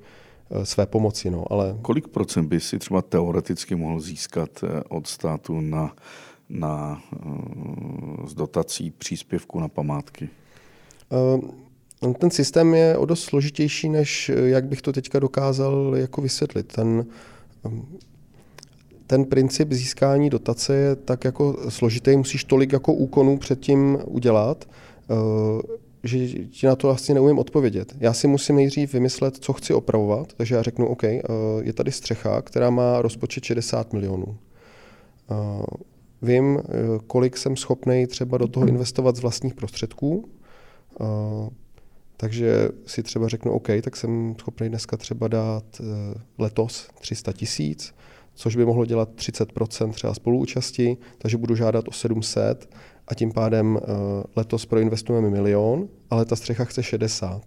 [0.51, 1.29] eh, své pomoci.
[1.29, 1.77] No, ale...
[1.81, 5.95] Kolik procent by si třeba teoreticky mohl získat eh, od státu na,
[6.49, 7.01] na
[8.27, 10.29] z dotací příspěvku na památky?
[11.11, 16.67] Uh, ten systém je o dost složitější, než jak bych to teďka dokázal jako vysvětlit.
[16.67, 17.05] Ten,
[17.63, 17.97] um,
[19.07, 24.69] ten princip získání dotace je tak jako složitý, musíš tolik jako úkonů předtím udělat,
[25.09, 25.61] uh,
[26.03, 27.95] že ti na to vlastně neumím odpovědět.
[27.99, 31.09] Já si musím nejdřív vymyslet, co chci opravovat, takže já řeknu, OK, uh,
[31.61, 34.37] je tady střecha, která má rozpočet 60 milionů.
[36.21, 36.59] Vím,
[37.07, 40.29] kolik jsem schopný třeba do toho investovat z vlastních prostředků,
[42.17, 45.87] takže si třeba řeknu, OK, tak jsem schopný dneska třeba dát uh,
[46.37, 47.95] letos 300 tisíc,
[48.33, 52.69] což by mohlo dělat 30% třeba spoluúčasti, takže budu žádat o 700
[53.07, 53.81] a tím pádem uh,
[54.35, 57.41] letos proinvestujeme milion, ale ta střecha chce 60.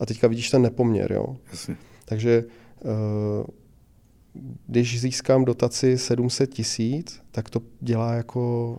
[0.00, 1.36] A teďka vidíš ten nepoměr, jo?
[1.50, 1.76] Jasně.
[2.04, 2.44] Takže
[2.84, 2.90] uh,
[4.66, 8.78] když získám dotaci 700 tisíc, tak to dělá jako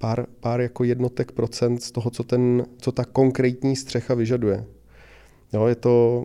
[0.00, 4.64] pár, pár jako jednotek procent z toho, co, ten, co ta konkrétní střecha vyžaduje.
[5.52, 6.24] Jo, je to,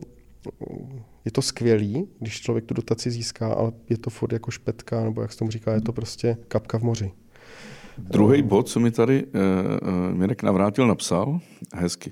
[1.25, 5.21] je to skvělý, když člověk tu dotaci získá, ale je to furt jako špetka, nebo
[5.21, 7.11] jak se tomu říká, je to prostě kapka v moři.
[7.97, 9.31] Druhý bod, co mi tady uh,
[10.17, 11.39] Mirek Navrátil napsal,
[11.73, 12.11] hezky.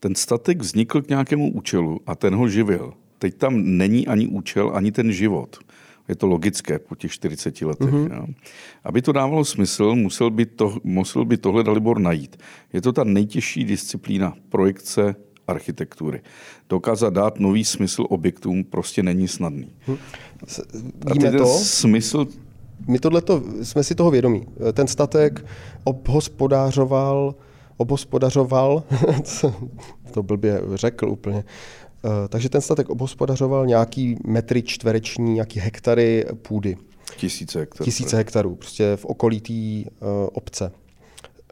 [0.00, 2.92] Ten statek vznikl k nějakému účelu a ten ho živil.
[3.18, 5.58] Teď tam není ani účel, ani ten život.
[6.08, 7.88] Je to logické po těch 40 letech.
[7.88, 8.34] Mm-hmm.
[8.84, 12.36] Aby to dávalo smysl, musel by, to, musel by tohle Dalibor najít.
[12.72, 15.14] Je to ta nejtěžší disciplína projekce
[15.48, 16.20] architektury.
[16.68, 19.72] Dokázat dát nový smysl objektům prostě není snadný.
[19.88, 19.96] Hm.
[21.12, 21.46] Víme to?
[21.46, 22.26] Smysl
[22.86, 24.46] my tohleto, jsme si toho vědomí.
[24.72, 25.44] Ten statek
[25.84, 27.34] obhospodářoval,
[27.76, 28.82] obhospodařoval,
[30.10, 31.44] to blbě řekl úplně,
[32.28, 36.76] takže ten statek obhospodařoval nějaký metry čtvereční, nějaký hektary půdy.
[37.16, 37.84] Tisíce hektarů.
[37.84, 40.72] Tisíce hektarů, prostě v okolí té uh, obce.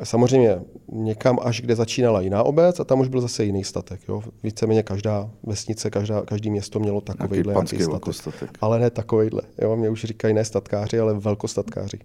[0.04, 0.59] Samozřejmě
[0.92, 4.00] někam až, kde začínala jiná obec a tam už byl zase jiný statek.
[4.09, 4.22] Jo.
[4.42, 8.14] Víceméně každá vesnice, každá, každý město mělo takovýhle nějaký statek.
[8.14, 8.50] statek.
[8.61, 9.42] Ale ne takovýhle.
[9.62, 9.76] Jo.
[9.76, 11.98] Mě už říkají ne statkáři, ale velkostatkáři.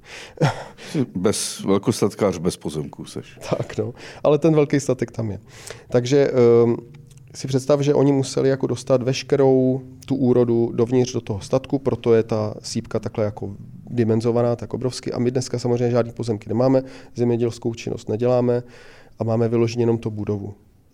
[1.15, 3.39] Bez velkostatkář bez pozemků seš.
[3.57, 5.39] Tak no, ale ten velký statek tam je.
[5.89, 6.31] Takže
[6.63, 6.77] um,
[7.35, 12.13] si představ, že oni museli jako dostat veškerou tu úrodu dovnitř do toho statku, proto
[12.13, 13.55] je ta sípka takhle jako
[13.89, 15.11] dimenzovaná tak obrovsky.
[15.11, 16.83] A my dneska samozřejmě žádný pozemky nemáme,
[17.15, 18.63] zemědělskou činnost neděláme
[19.19, 20.53] a máme vyloženě jenom to budovu.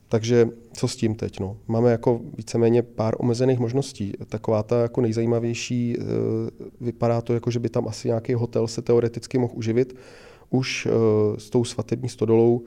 [0.10, 1.40] Takže co s tím teď?
[1.40, 1.58] No?
[1.68, 4.14] Máme jako víceméně pár omezených možností.
[4.30, 6.04] Taková ta jako nejzajímavější, eh,
[6.82, 9.96] vypadá to jako, že by tam asi nějaký hotel se teoreticky mohl uživit.
[10.50, 12.62] Už eh, s tou svatební stodolou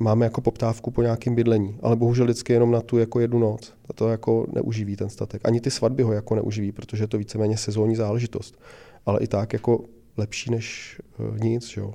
[0.00, 3.74] máme jako poptávku po nějakém bydlení, ale bohužel vždycky jenom na tu jako jednu noc.
[3.88, 5.42] A to jako neuživí ten statek.
[5.44, 8.58] Ani ty svatby ho jako neuživí, protože je to víceméně sezónní záležitost.
[9.06, 9.84] Ale i tak jako
[10.16, 11.76] lepší než uh, nic.
[11.76, 11.94] Jo.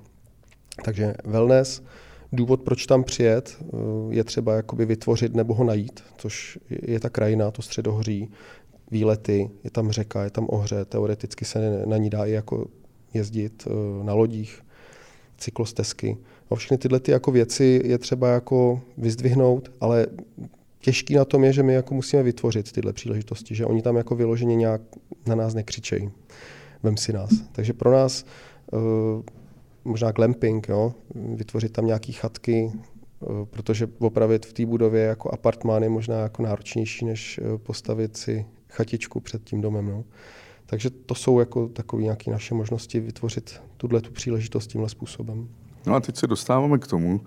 [0.84, 1.82] Takže wellness,
[2.32, 7.10] důvod, proč tam přijet, uh, je třeba jakoby vytvořit nebo ho najít, což je, ta
[7.10, 8.32] krajina, to středohoří,
[8.92, 12.66] výlety, je tam řeka, je tam ohře, teoreticky se na ní dá i jako
[13.14, 14.62] jezdit uh, na lodích,
[15.38, 16.18] cyklostezky.
[16.52, 20.08] No, všechny tyhle ty jako věci je třeba jako vyzdvihnout, ale
[20.80, 24.16] těžký na tom je, že my jako musíme vytvořit tyhle příležitosti, že oni tam jako
[24.16, 24.82] vyloženě nějak
[25.26, 26.12] na nás nekřičejí.
[26.84, 27.30] Vem si nás.
[27.52, 28.26] Takže pro nás
[28.72, 28.80] uh,
[29.86, 30.94] možná glamping, jo?
[31.16, 32.72] vytvořit tam nějaké chatky,
[33.20, 38.18] uh, protože opravit v té budově jako apartmán je možná jako náročnější, než uh, postavit
[38.18, 39.86] si chatičku před tím domem.
[39.86, 40.04] No.
[40.66, 45.50] Takže to jsou jako takové nějaké naše možnosti vytvořit tuhle tu příležitost tímhle způsobem.
[45.86, 47.22] No a teď se dostáváme k tomu,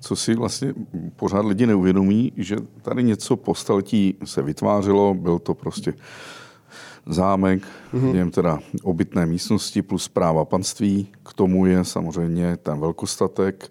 [0.00, 0.74] co si vlastně
[1.16, 5.94] pořád lidi neuvědomí, že tady něco po staletí se vytvářelo, byl to prostě
[7.06, 8.10] zámek, mm-hmm.
[8.10, 13.70] v něm teda obytné místnosti plus práva panství, k tomu je samozřejmě ten velkostatek,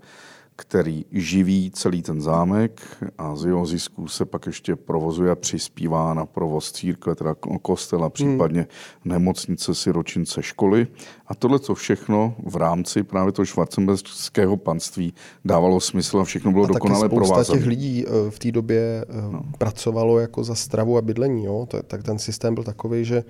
[0.55, 2.81] který živí celý ten zámek
[3.17, 8.09] a z jeho zisku se pak ještě provozuje a přispívá na provoz církve, teda kostela,
[8.09, 9.11] případně hmm.
[9.13, 10.87] nemocnice, siročince, školy.
[11.27, 15.13] A tohle to všechno v rámci právě toho švarcemberského panství
[15.45, 17.59] dávalo smysl a všechno bylo a dokonale provázané.
[17.59, 19.41] těch lidí eh, v té době eh, no.
[19.57, 21.45] pracovalo jako za stravu a bydlení.
[21.45, 21.67] Jo?
[21.87, 23.23] Tak ten systém byl takový, že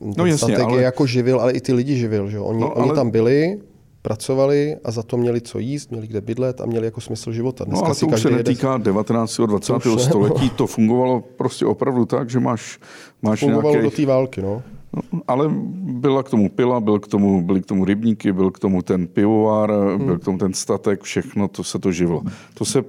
[0.00, 0.76] no jasně, ale...
[0.76, 2.30] je jako živil, ale i ty lidi živil.
[2.30, 2.38] Že?
[2.38, 2.84] Oni, no, ale...
[2.84, 3.60] oni tam byli,
[4.02, 7.64] pracovali a za to měli co jíst, měli kde bydlet a měli jako smysl života.
[7.64, 8.84] Dneska no ale to už se netýká jede...
[8.84, 9.40] 19.
[9.40, 9.72] a 20.
[9.82, 10.50] To století, no.
[10.56, 12.78] to fungovalo prostě opravdu tak, že máš,
[13.22, 13.90] máš fungovalo nějaký...
[13.90, 14.62] do té války, no.
[14.92, 15.50] No, ale
[15.82, 19.06] byla k tomu pila, byl k tomu, byly k tomu rybníky, byl k tomu ten
[19.06, 20.06] pivovar, hmm.
[20.06, 22.22] byl k tomu ten statek, všechno to se to živilo.
[22.54, 22.84] To se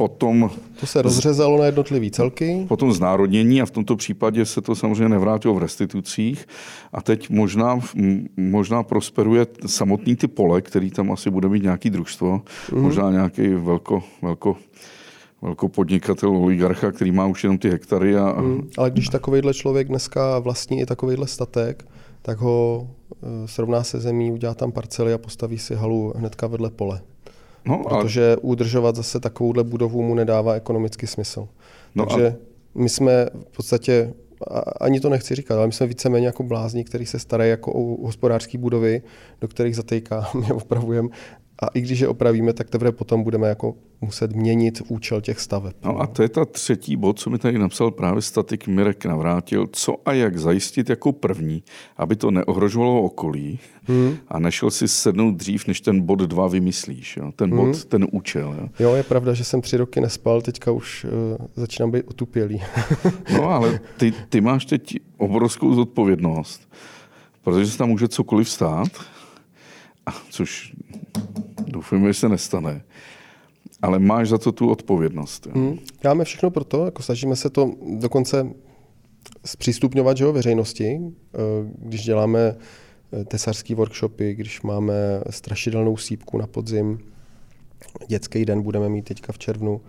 [0.00, 2.64] Potom, to se rozřezalo na jednotlivé celky.
[2.68, 6.46] Potom znárodnění a v tomto případě se to samozřejmě nevrátilo v restitucích.
[6.92, 7.80] A teď možná,
[8.36, 12.82] možná prosperuje samotný ty pole, který tam asi bude mít nějaký družstvo, mm.
[12.82, 14.56] možná nějaký velko, velko,
[15.42, 18.16] velko podnikatel, oligarcha, který má už jenom ty hektary.
[18.16, 18.40] A...
[18.40, 18.68] Mm.
[18.78, 21.84] Ale když takovýhle člověk dneska vlastní i takovýhle statek,
[22.22, 22.88] tak ho
[23.22, 27.00] e, srovná se zemí, udělá tam parcely a postaví si halu hnedka vedle pole.
[27.64, 28.36] No, protože a...
[28.40, 31.48] udržovat zase takovouhle budovu mu nedává ekonomický smysl.
[31.94, 32.34] No Takže a...
[32.74, 34.14] my jsme v podstatě,
[34.80, 38.06] ani to nechci říkat, ale my jsme víceméně jako blázni, který se starají jako o
[38.06, 39.02] hospodářské budovy,
[39.40, 41.08] do kterých zatejkáme, opravujeme
[41.62, 45.74] a i když je opravíme, tak teprve potom budeme jako muset měnit účel těch staveb.
[45.84, 49.66] No a to je ta třetí bod, co mi tady napsal právě statik Mirek Navrátil.
[49.72, 51.62] Co a jak zajistit jako první,
[51.96, 54.16] aby to neohrožovalo okolí hmm.
[54.28, 57.16] a nešel si sednout dřív, než ten bod dva vymyslíš.
[57.16, 57.32] Jo?
[57.36, 57.74] Ten bod, hmm.
[57.88, 58.56] ten účel.
[58.60, 58.68] Jo?
[58.78, 62.62] jo, je pravda, že jsem tři roky nespal, teďka už uh, začínám být otupělý.
[63.32, 66.72] no ale ty, ty máš teď obrovskou zodpovědnost,
[67.42, 68.88] protože se tam může cokoliv stát,
[70.30, 70.72] což
[71.72, 72.82] Doufujeme, že se nestane.
[73.82, 75.46] Ale máš za to tu odpovědnost.
[75.46, 75.78] Hmm.
[76.02, 78.50] Děláme všechno pro to, jako snažíme se to dokonce
[79.44, 81.38] zpřístupňovat že jo, veřejnosti, eh,
[81.78, 82.56] když děláme
[83.12, 84.94] eh, tesařský workshopy, když máme
[85.30, 86.98] strašidelnou sípku na podzim,
[88.06, 89.80] dětský den budeme mít teďka v červnu,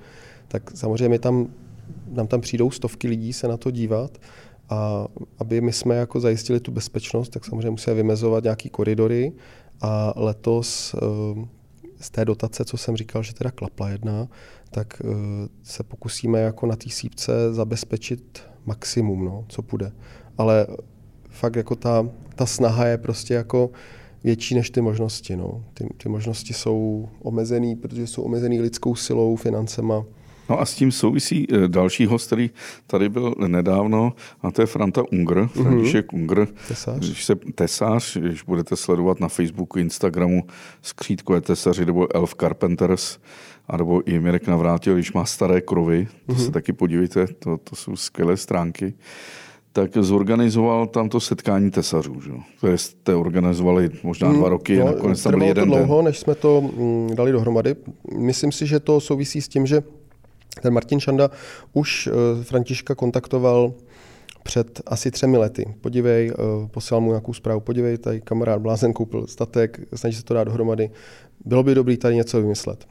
[0.48, 1.48] tak samozřejmě tam,
[2.12, 4.18] nám tam přijdou stovky lidí se na to dívat
[4.70, 5.08] a
[5.40, 9.34] aby my jsme jako zajistili tu bezpečnost, tak samozřejmě musíme vymezovat nějaký koridory
[9.82, 11.61] a letos eh,
[12.02, 14.28] z té dotace, co jsem říkal, že teda klapla jedna,
[14.72, 15.02] tak
[15.64, 19.92] se pokusíme jako na té sípce zabezpečit maximum, no, co půjde.
[20.38, 20.68] Ale
[21.30, 23.72] fakt jako ta, ta snaha je prostě jako
[24.24, 25.36] větší než ty možnosti.
[25.36, 25.64] No.
[25.74, 30.06] Ty, ty možnosti jsou omezený, protože jsou omezený lidskou silou, financema.
[30.52, 32.50] No a s tím souvisí eh, další host, který
[32.88, 35.48] tady byl nedávno, a to je Franta Unger, mhm.
[35.48, 36.16] František mm-hmm.
[36.16, 36.48] Unger.
[36.68, 36.98] Tesář.
[36.98, 40.44] Když se tesář, když budete sledovat na Facebooku, Instagramu
[40.82, 43.18] Skřítkové tesaři nebo Elf Carpenters,
[43.68, 46.46] anebo i Mirek Navrátil, když má staré krovy, to mm-hmm.
[46.46, 48.94] se taky podívejte, to, to jsou skvělé stránky,
[49.74, 52.22] tak zorganizoval tam to setkání tesařů.
[52.22, 52.32] Že?
[52.62, 54.50] To je, jste organizovali možná dva mhm.
[54.50, 56.06] roky, no, nakonec tam byl jeden to dlouho, den.
[56.06, 57.76] než jsme to mm, dali dohromady.
[58.18, 59.84] Myslím si, že to souvisí s tím, že
[60.62, 61.30] ten Martin Šanda
[61.74, 63.74] už uh, Františka kontaktoval
[64.44, 65.76] před asi třemi lety.
[65.82, 70.34] Podívej, uh, poslal mu nějakou zprávu, podívej, tady kamarád Blázen koupil statek, snaží se to
[70.34, 70.90] dát dohromady.
[71.46, 72.86] Bylo by dobré tady něco vymyslet.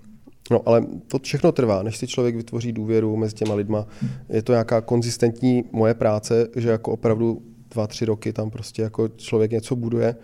[0.50, 3.86] No ale to všechno trvá, než si člověk vytvoří důvěru mezi těma lidma.
[4.28, 9.08] Je to nějaká konzistentní moje práce, že jako opravdu dva, tři roky tam prostě jako
[9.08, 10.16] člověk něco buduje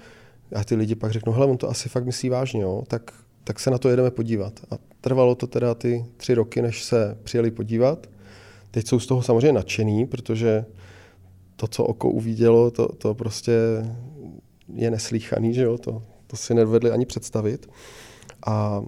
[0.55, 2.83] a ty lidi pak řeknou, hele, on to asi fakt myslí vážně, jo?
[2.89, 3.11] Tak,
[3.45, 4.61] tak se na to jedeme podívat.
[4.71, 4.75] A
[5.07, 8.07] trvalo to teda ty tři roky, než se přijeli podívat.
[8.71, 10.65] Teď jsou z toho samozřejmě nadšený, protože
[11.57, 13.53] to, co oko uvidělo, to, to prostě
[14.75, 15.79] je neslíchaný, že jo?
[15.79, 17.71] To, to si nedovedli ani představit.
[18.47, 18.83] A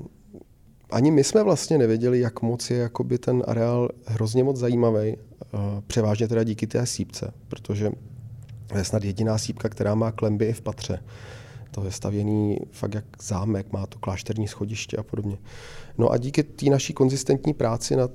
[0.91, 5.17] ani my jsme vlastně nevěděli, jak moc je jakoby ten areál hrozně moc zajímavý, eh,
[5.87, 7.91] převážně teda díky té sípce, protože
[8.77, 11.05] je snad jediná sípka, která má klemby i v patře.
[11.71, 15.39] To je stavěný fakt jak zámek, má to klášterní schodiště a podobně.
[15.99, 18.09] No a díky té naší konzistentní práci na,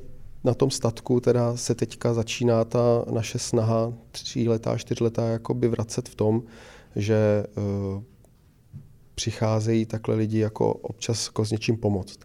[0.44, 6.16] na tom statku teda se teďka začíná ta naše snaha tříletá, čtyřletá jakoby vracet v
[6.16, 6.44] tom,
[6.96, 8.04] že uh,
[9.16, 12.20] přicházejí takhle lidi jako občas jako s něčím pomoct.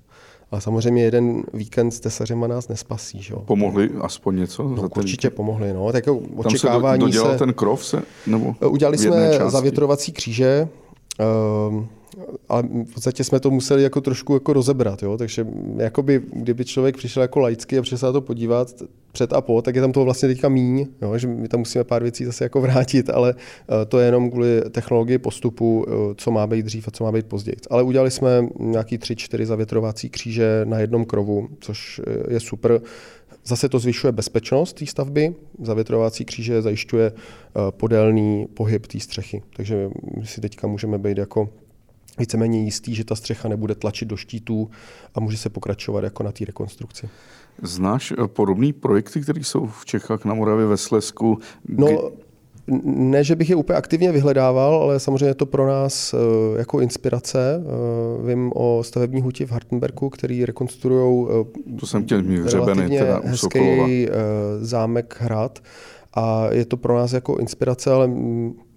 [0.51, 3.23] Ale samozřejmě jeden víkend s tesařema nás nespasí.
[3.23, 3.35] Že?
[3.35, 4.63] Pomohli aspoň něco?
[4.63, 5.73] No, za ten určitě pomohli.
[5.73, 5.93] No.
[5.93, 7.39] Tak jako očekávání Tam se do, se...
[7.39, 7.85] ten krov?
[7.85, 10.69] Se, nebo Udělali jsme zavětrovací kříže,
[11.69, 11.85] uh,
[12.49, 15.17] ale v podstatě jsme to museli jako trošku jako rozebrat, jo?
[15.17, 15.47] takže
[15.77, 18.83] jakoby, kdyby člověk přišel jako laicky a přišel se na to podívat
[19.13, 21.19] před a po, tak je tam toho vlastně teďka míň, jo?
[21.19, 24.63] že my tam musíme pár věcí zase jako vrátit, ale uh, to je jenom kvůli
[24.71, 27.57] technologii postupu, uh, co má být dřív a co má být později.
[27.71, 32.01] Ale udělali jsme nějaký tři, čtyři zavětrovací kříže na jednom krovu, což
[32.31, 32.81] je super.
[33.45, 35.35] Zase to zvyšuje bezpečnost té stavby.
[35.63, 37.13] Zavětrovací kříže zajišťuje
[37.71, 39.43] podélný pohyb té střechy.
[39.57, 41.49] Takže my si teďka můžeme být jako
[42.19, 44.71] víceméně jistý, že ta střecha nebude tlačit do štítů
[45.15, 47.09] a může se pokračovat jako na té rekonstrukci.
[47.63, 51.39] Znáš eh, podobné projekty, které jsou v Čechách, na Moravě, ve Slesku?
[51.69, 52.11] No,
[52.85, 56.81] ne, že bych je úplně aktivně vyhledával, ale samozřejmě je to pro nás eh, jako
[56.81, 57.63] inspirace.
[57.63, 61.27] Eh, vím o stavební huti v Hartenbergu, který rekonstruují
[61.81, 64.09] to jsem chtěl mít hřebeny, teda hezký
[64.61, 65.59] zámek hrad
[66.15, 68.11] a je to pro nás jako inspirace, ale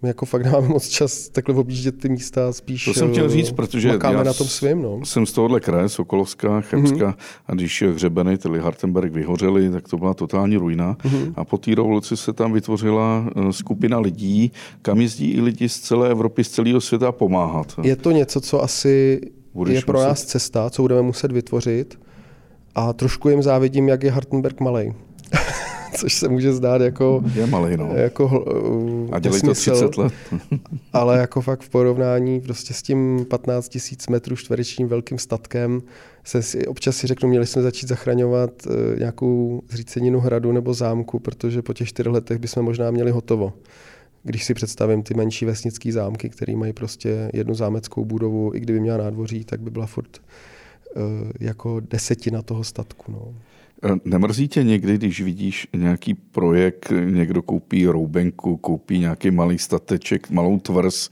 [0.01, 3.51] my jako fakt nemáme moc čas takhle objíždět ty místa, spíš To jsem chtěl říct,
[3.51, 4.81] protože já na tom svým.
[4.81, 4.99] No.
[5.05, 7.15] jsem z tohohle kraje, Sokolovská, Chemská, mm-hmm.
[7.47, 10.97] a když hřebeny, tedy Hartenberg vyhořely, tak to byla totální ruina.
[11.03, 11.33] Mm-hmm.
[11.35, 15.79] A po té revoluci se tam vytvořila eh, skupina lidí, kam jezdí i lidi z
[15.79, 17.79] celé Evropy, z celého světa pomáhat.
[17.83, 19.21] Je to něco, co asi
[19.53, 20.07] Budeš je pro muset...
[20.07, 21.99] nás cesta, co budeme muset vytvořit.
[22.75, 24.93] A trošku jim závidím, jak je Hartenberg malý.
[25.97, 27.23] což se může zdát jako...
[27.33, 27.91] Je malý, no.
[27.95, 28.45] Jako,
[29.11, 30.13] a dělají to 30 let.
[30.93, 35.81] ale jako fakt v porovnání prostě s tím 15 tisíc metrů čtverečním velkým statkem
[36.23, 41.19] se si, občas si řeknu, měli jsme začít zachraňovat uh, nějakou zříceninu hradu nebo zámku,
[41.19, 43.53] protože po těch čtyřech letech bychom možná měli hotovo.
[44.23, 48.79] Když si představím ty menší vesnické zámky, které mají prostě jednu zámeckou budovu, i kdyby
[48.79, 50.21] měla nádvoří, tak by byla furt
[50.95, 51.01] uh,
[51.39, 53.11] jako desetina toho statku.
[53.11, 53.33] No.
[54.05, 60.59] Nemrzí tě někdy, když vidíš nějaký projekt, někdo koupí roubenku, koupí nějaký malý stateček, malou
[60.59, 61.09] tvrz,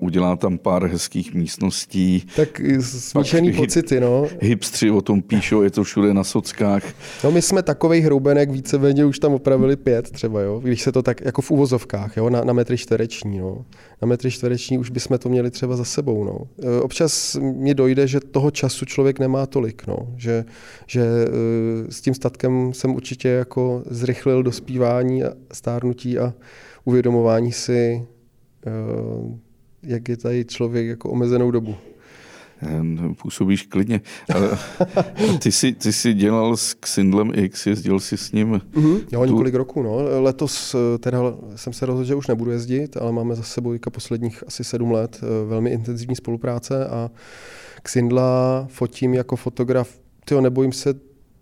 [0.00, 2.26] udělá tam pár hezkých místností.
[2.36, 4.26] Tak smíšený pocity, no.
[4.40, 6.82] Hipstři o tom píšou, je to všude na sockách.
[7.24, 11.02] No my jsme takových hroubenek víceméně už tam opravili pět třeba, jo, když se to
[11.02, 13.64] tak jako v uvozovkách, jo, na, na metry čtvereční, no.
[14.02, 16.38] Na metry čtvereční už bychom to měli třeba za sebou, no.
[16.62, 19.96] E, občas mi dojde, že toho času člověk nemá tolik, no.
[20.16, 20.44] Že,
[20.86, 26.34] že e, s tím statkem jsem určitě jako zrychlil dospívání a stárnutí a
[26.84, 28.06] uvědomování si,
[28.66, 28.72] e,
[29.82, 31.74] jak je tady člověk jako omezenou dobu.
[33.22, 34.00] Působíš klidně.
[35.42, 38.52] ty, jsi, ty jsi dělal s Xindlem X, jezdil jsi s ním?
[38.52, 39.00] Mm-hmm.
[39.12, 39.26] Jo, tu...
[39.26, 39.82] několik roků.
[39.82, 40.22] No.
[40.22, 41.18] Letos teda
[41.56, 45.20] jsem se rozhodl, že už nebudu jezdit, ale máme za sebou posledních asi sedm let
[45.48, 47.10] velmi intenzivní spolupráce a
[47.82, 50.00] Xindla fotím jako fotograf.
[50.24, 50.94] Tyjo, nebojím se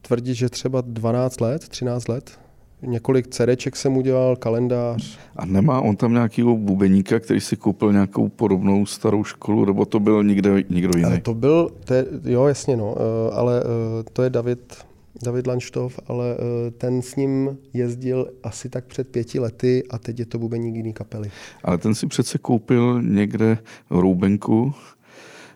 [0.07, 2.39] tvrdit, že třeba 12 let, 13 let.
[2.83, 5.19] Několik CDček jsem udělal, kalendář.
[5.37, 10.01] A nemá on tam nějakého bubeníka, který si koupil nějakou podobnou starou školu, nebo to
[10.01, 11.21] byl někde, někdo jiný?
[11.21, 14.77] To byl, to je, jo jasně no, eh, ale eh, to je David,
[15.25, 20.19] David Lanštov, ale eh, ten s ním jezdil asi tak před pěti lety a teď
[20.19, 21.31] je to bubeník jiný kapely.
[21.65, 23.59] Ale ten si přece koupil někde
[23.91, 24.75] roubenku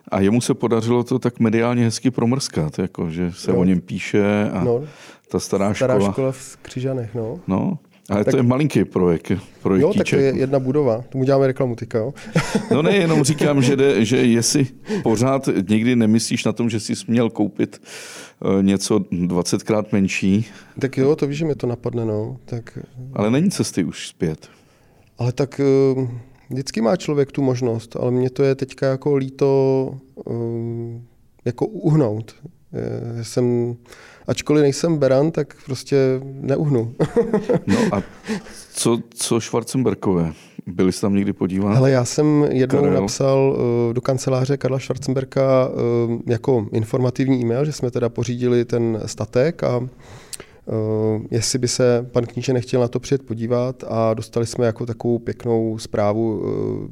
[0.07, 3.59] a jemu se podařilo to tak mediálně hezky promrskat, jako, že se no.
[3.59, 4.83] o něm píše a no.
[5.29, 6.11] ta stará, stará škola.
[6.11, 7.39] škola v Křižanech, no.
[7.47, 7.77] No,
[8.11, 9.31] ale tak, to je malinký projekt.
[9.77, 11.03] Jo, tak to je jedna budova.
[11.09, 12.13] Tomu děláme reklamu teďka, jo?
[12.71, 14.67] no ne, jenom říkám, že, jde, že jestli
[15.03, 20.45] pořád někdy nemyslíš na tom, že jsi měl koupit eh, něco 20krát menší.
[20.79, 22.37] Tak jo, to víš, že mě to napadne, no.
[22.45, 22.79] Tak...
[23.13, 24.49] Ale není cesty už zpět.
[25.17, 26.07] Ale tak eh,
[26.51, 31.07] Vždycky má člověk tu možnost, ale mě to je teďka jako líto um,
[31.45, 32.35] jako uhnout.
[33.17, 33.75] Je, jsem,
[34.27, 36.95] ačkoliv nejsem Beran, tak prostě neuhnu.
[37.67, 38.03] no a
[38.73, 40.33] co, co Schwarzenberkové?
[40.67, 41.77] Byli jste tam někdy podívat?
[41.77, 43.01] Ale já jsem jednou Karel.
[43.01, 49.01] napsal uh, do kanceláře Karla Schwarzenberka uh, jako informativní e-mail, že jsme teda pořídili ten
[49.05, 49.89] statek a
[51.31, 55.19] jestli by se pan kníže nechtěl na to přijet podívat a dostali jsme jako takovou
[55.19, 56.87] pěknou zprávu uh,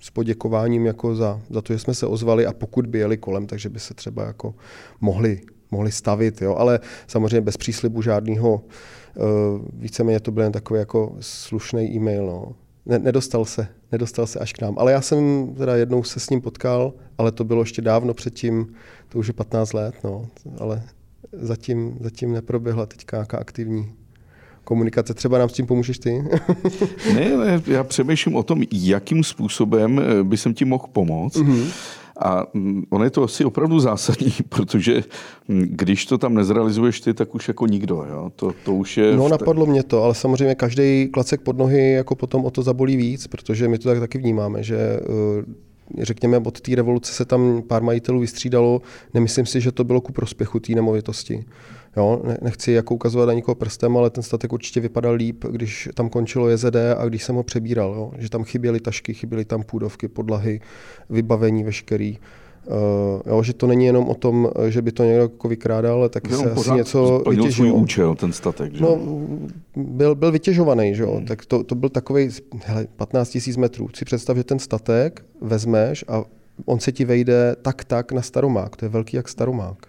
[0.00, 3.46] s poděkováním jako za, za to, že jsme se ozvali a pokud by jeli kolem,
[3.46, 4.54] takže by se třeba jako
[5.00, 5.40] mohli,
[5.70, 6.54] mohli stavit, jo?
[6.54, 9.24] ale samozřejmě bez příslibu žádného, uh,
[9.72, 12.52] víceméně to byl jen takový jako slušný e-mail, no.
[12.86, 14.74] Ne, nedostal se, nedostal se až k nám.
[14.78, 18.74] Ale já jsem teda jednou se s ním potkal, ale to bylo ještě dávno předtím,
[19.08, 20.26] to už je 15 let, no,
[20.58, 20.82] ale
[21.32, 23.92] zatím, zatím neproběhla teďka nějaká aktivní
[24.64, 25.14] komunikace.
[25.14, 26.10] Třeba nám s tím pomůžeš ty?
[27.14, 31.36] ne, ne, já přemýšlím o tom, jakým způsobem eh, by jsem ti mohl pomoct.
[31.36, 31.72] Mm-hmm.
[32.20, 35.04] A mm, ono je to asi opravdu zásadní, protože
[35.48, 38.04] mm, když to tam nezrealizuješ ty, tak už jako nikdo.
[38.10, 38.32] Jo?
[38.36, 39.16] To, to už je...
[39.16, 42.96] No napadlo mě to, ale samozřejmě každý klacek pod nohy jako potom o to zabolí
[42.96, 45.44] víc, protože my to tak taky vnímáme, že uh,
[45.98, 48.82] řekněme, od té revoluce se tam pár majitelů vystřídalo.
[49.14, 51.44] Nemyslím si, že to bylo ku prospěchu té nemovitosti.
[51.96, 56.08] Jo, nechci jako ukazovat na nikoho prstem, ale ten statek určitě vypadal líp, když tam
[56.08, 57.94] končilo JZD a když jsem ho přebíral.
[57.94, 60.60] Jo, že tam chyběly tašky, chyběly tam půdovky, podlahy,
[61.10, 62.18] vybavení veškerý.
[62.66, 66.08] Uh, jo, že to není jenom o tom, že by to někdo jako vykrádal, ale
[66.08, 67.52] taky se asi něco vytěžil.
[67.52, 68.82] svůj účel, ten statek, že?
[68.82, 68.98] No,
[69.76, 71.16] byl, byl vytěžovaný, že jo?
[71.16, 71.26] Hmm.
[71.26, 72.28] Tak to, to byl takový
[72.96, 73.88] 15 000 metrů.
[73.94, 76.24] Si představ, že ten statek vezmeš a
[76.64, 78.76] on se ti vejde tak tak na staromák.
[78.76, 79.86] To je velký jak staromák.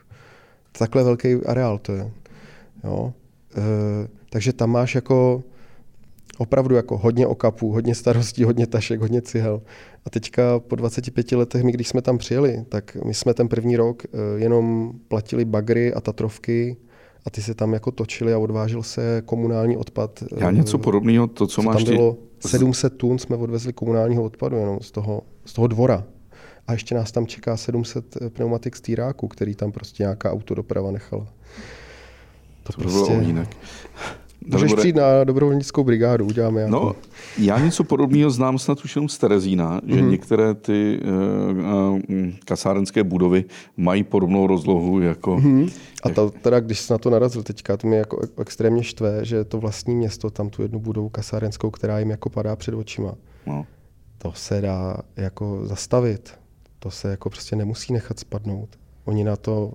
[0.72, 2.12] Takhle velký areál to je.
[2.84, 3.14] Jo?
[3.58, 3.64] Uh,
[4.30, 5.44] takže tam máš jako
[6.38, 9.62] opravdu jako hodně okapů, hodně starostí, hodně tašek, hodně cihel.
[10.06, 13.78] A teďka po 25 letech, my když jsme tam přijeli, tak my jsme ten první
[13.78, 16.78] rok eh, jenom platili bagry a tatrovky
[17.26, 20.24] a ty se tam jako točili a odvážel se komunální odpad.
[20.38, 24.58] Já něco podobného, to, co, co máš tam bylo 700 tun jsme odvezli komunálního odpadu
[24.58, 26.04] jenom z toho, z toho dvora.
[26.68, 31.28] A ještě nás tam čeká 700 eh, pneumatik stýráků, který tam prostě nějaká autodoprava nechala.
[32.64, 33.12] To, to prostě...
[33.12, 33.50] bylo jinak.
[34.48, 34.82] Můžeš Dobre.
[34.82, 36.72] přijít na dobrovolnickou brigádu, uděláme jako...
[36.72, 36.96] No,
[37.38, 40.10] já něco podobného znám snad už jenom z Terezína, že mm-hmm.
[40.10, 42.00] některé ty uh, uh,
[42.46, 43.46] kasárenské budovy
[43.78, 45.38] mají podobnou rozlohu jako...
[45.38, 45.74] Mm-hmm.
[46.04, 49.44] A to, teda, když jsi na to narazil teďka, to mě jako extrémně štve, že
[49.44, 53.14] to vlastní město, tam tu jednu budovu kasárenskou, která jim jako padá před očima.
[53.46, 53.66] No.
[54.18, 56.34] To se dá jako zastavit.
[56.80, 58.70] To se jako prostě nemusí nechat spadnout.
[59.06, 59.74] Oni na to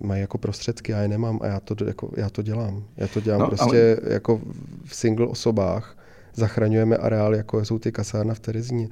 [0.00, 2.84] mají jako prostředky, já je nemám a já to, jako, já to dělám.
[2.96, 4.12] Já to dělám no, prostě ale...
[4.12, 4.40] jako
[4.84, 5.96] v single osobách.
[6.34, 8.88] Zachraňujeme areál, jako jsou ty kasárna v Terezíně.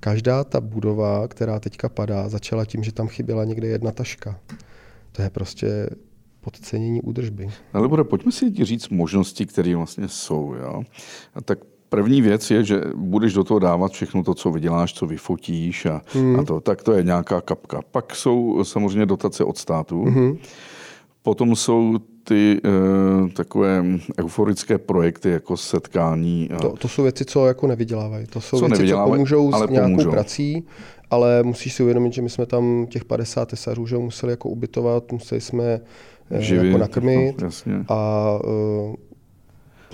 [0.00, 4.40] Každá ta budova, která teďka padá, začala tím, že tam chyběla někde jedna taška.
[5.12, 5.90] To je prostě
[6.40, 7.50] podcenění údržby.
[7.72, 10.54] Ale bude, pojďme si říct možnosti, které vlastně jsou.
[10.54, 10.82] Jo?
[11.34, 11.58] A tak
[11.94, 16.02] První věc je, že budeš do toho dávat všechno to, co vyděláš, co vyfotíš a,
[16.12, 16.40] hmm.
[16.40, 17.80] a to, tak to je nějaká kapka.
[17.90, 20.04] Pak jsou samozřejmě dotace od státu.
[20.04, 20.36] Hmm.
[21.22, 23.84] Potom jsou ty e, takové
[24.20, 26.50] euforické projekty jako setkání.
[26.50, 26.58] A...
[26.58, 28.26] To, to jsou věci, co jako nevydělávají.
[28.26, 30.10] To jsou co věci, co pomůžou s nějakou pomůžou.
[30.10, 30.64] prací,
[31.10, 35.12] ale musíš si uvědomit, že my jsme tam těch 50 tesařů že museli jako ubytovat,
[35.12, 35.80] museli jsme
[36.30, 38.94] eh, Živit, jako nakrmit no, a uh,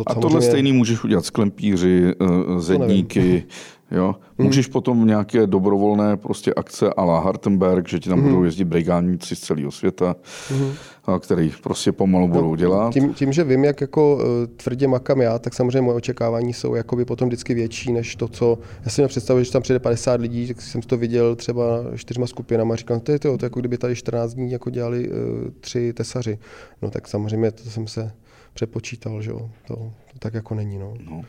[0.04, 2.14] to a tohle stejný můžeš udělat s klempíři,
[2.58, 3.44] zedníky,
[3.90, 4.14] Jo?
[4.40, 4.46] Hmm.
[4.46, 8.28] Můžeš potom nějaké dobrovolné prostě akce a la Hartenberg, že ti tam hmm.
[8.28, 10.16] budou jezdit brigádníci z celého světa,
[10.48, 10.72] hmm.
[11.04, 12.92] a který prostě pomalu no, budou dělat.
[12.92, 14.22] Tím, tím, že vím, jak jako uh,
[14.56, 18.58] tvrdě makám já, tak samozřejmě moje očekávání jsou jakoby potom vždycky větší než to, co...
[18.84, 21.64] Já si mě představuji, že tam přijde 50 lidí, tak jsem to viděl třeba
[21.96, 25.08] čtyřma skupinama a říkám, to je to, to jako kdyby tady 14 dní jako dělali
[25.08, 25.14] uh,
[25.60, 26.38] tři tesaři.
[26.82, 28.12] No tak samozřejmě to jsem se
[28.54, 29.50] přepočítal, že jo.
[29.66, 29.74] To,
[30.12, 30.78] to tak jako není.
[30.78, 30.94] No.
[31.10, 31.22] No.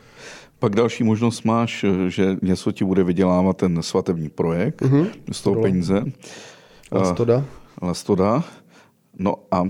[0.59, 5.07] Pak další možnost máš, že něco ti bude vydělávat ten svatební projekt mm-hmm.
[5.31, 6.03] z toho peníze.
[6.91, 7.45] Lastoda.
[7.81, 8.43] Lastoda.
[9.19, 9.63] No a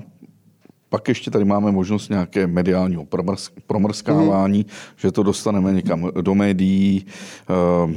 [0.90, 3.08] pak ještě tady máme možnost nějaké mediálního
[3.68, 4.94] promrskávání, mm-hmm.
[4.96, 7.06] že to dostaneme někam do médií.
[7.86, 7.92] Uh,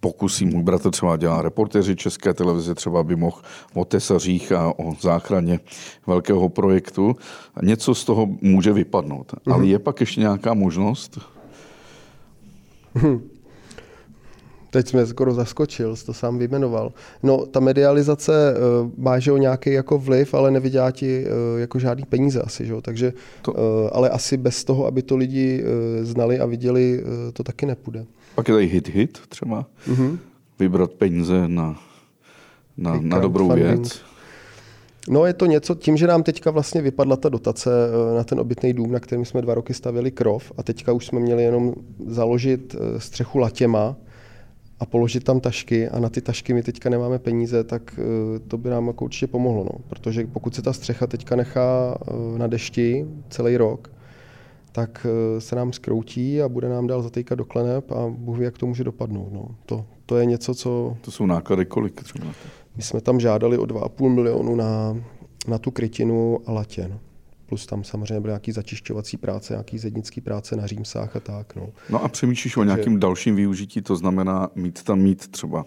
[0.00, 3.36] pokusí můj bratr třeba dělá reportéři České televize, třeba by mohl
[3.74, 5.60] o tesařích a o záchraně
[6.06, 7.16] velkého projektu.
[7.62, 9.32] Něco z toho může vypadnout.
[9.32, 9.52] Mm-hmm.
[9.52, 11.18] Ale je pak ještě nějaká možnost?
[12.94, 13.33] Hm.
[14.74, 16.92] Teď jsme skoro zaskočil, to sám vyjmenoval.
[17.22, 22.04] No, ta medializace uh, má že nějaký jako vliv, ale nevydělá ti uh, jako žádný
[22.04, 22.74] peníze asi, že?
[22.82, 23.12] takže,
[23.42, 23.52] to...
[23.52, 23.58] uh,
[23.92, 28.06] ale asi bez toho, aby to lidi uh, znali a viděli, uh, to taky nepůjde.
[28.34, 30.18] Pak je tady hit-hit třeba, mm-hmm.
[30.58, 31.78] vybrat peníze na,
[32.76, 33.80] na, na dobrou funding.
[33.80, 34.00] věc.
[35.08, 38.40] No je to něco, tím, že nám teďka vlastně vypadla ta dotace eh, na ten
[38.40, 41.74] obytný dům, na kterým jsme dva roky stavili krov a teďka už jsme měli jenom
[42.06, 43.96] založit eh, střechu latěma
[44.84, 48.58] a položit tam tašky a na ty tašky my teďka nemáme peníze, tak eh, to
[48.58, 49.64] by nám jako určitě pomohlo.
[49.64, 49.78] No.
[49.88, 51.98] Protože pokud se ta střecha teďka nechá
[52.36, 53.90] na dešti celý rok,
[54.72, 55.06] tak
[55.38, 58.66] se nám skroutí a bude nám dál zatýkat do kleneb a Bůh ví, jak to
[58.66, 59.32] může dopadnout.
[59.32, 59.48] No.
[59.66, 60.96] To, to je něco, co...
[61.00, 62.26] To jsou náklady kolik třeba?
[62.76, 64.96] My jsme tam žádali o 2,5 milionu na,
[65.48, 66.98] na tu krytinu a latěn.
[67.46, 71.56] Plus tam samozřejmě byly nějaké začišťovací práce, nějaké zednické práce na římsách a tak.
[71.56, 72.60] No, no a přemýšlíš Takže...
[72.60, 75.64] o nějakém dalším využití, to znamená mít tam mít třeba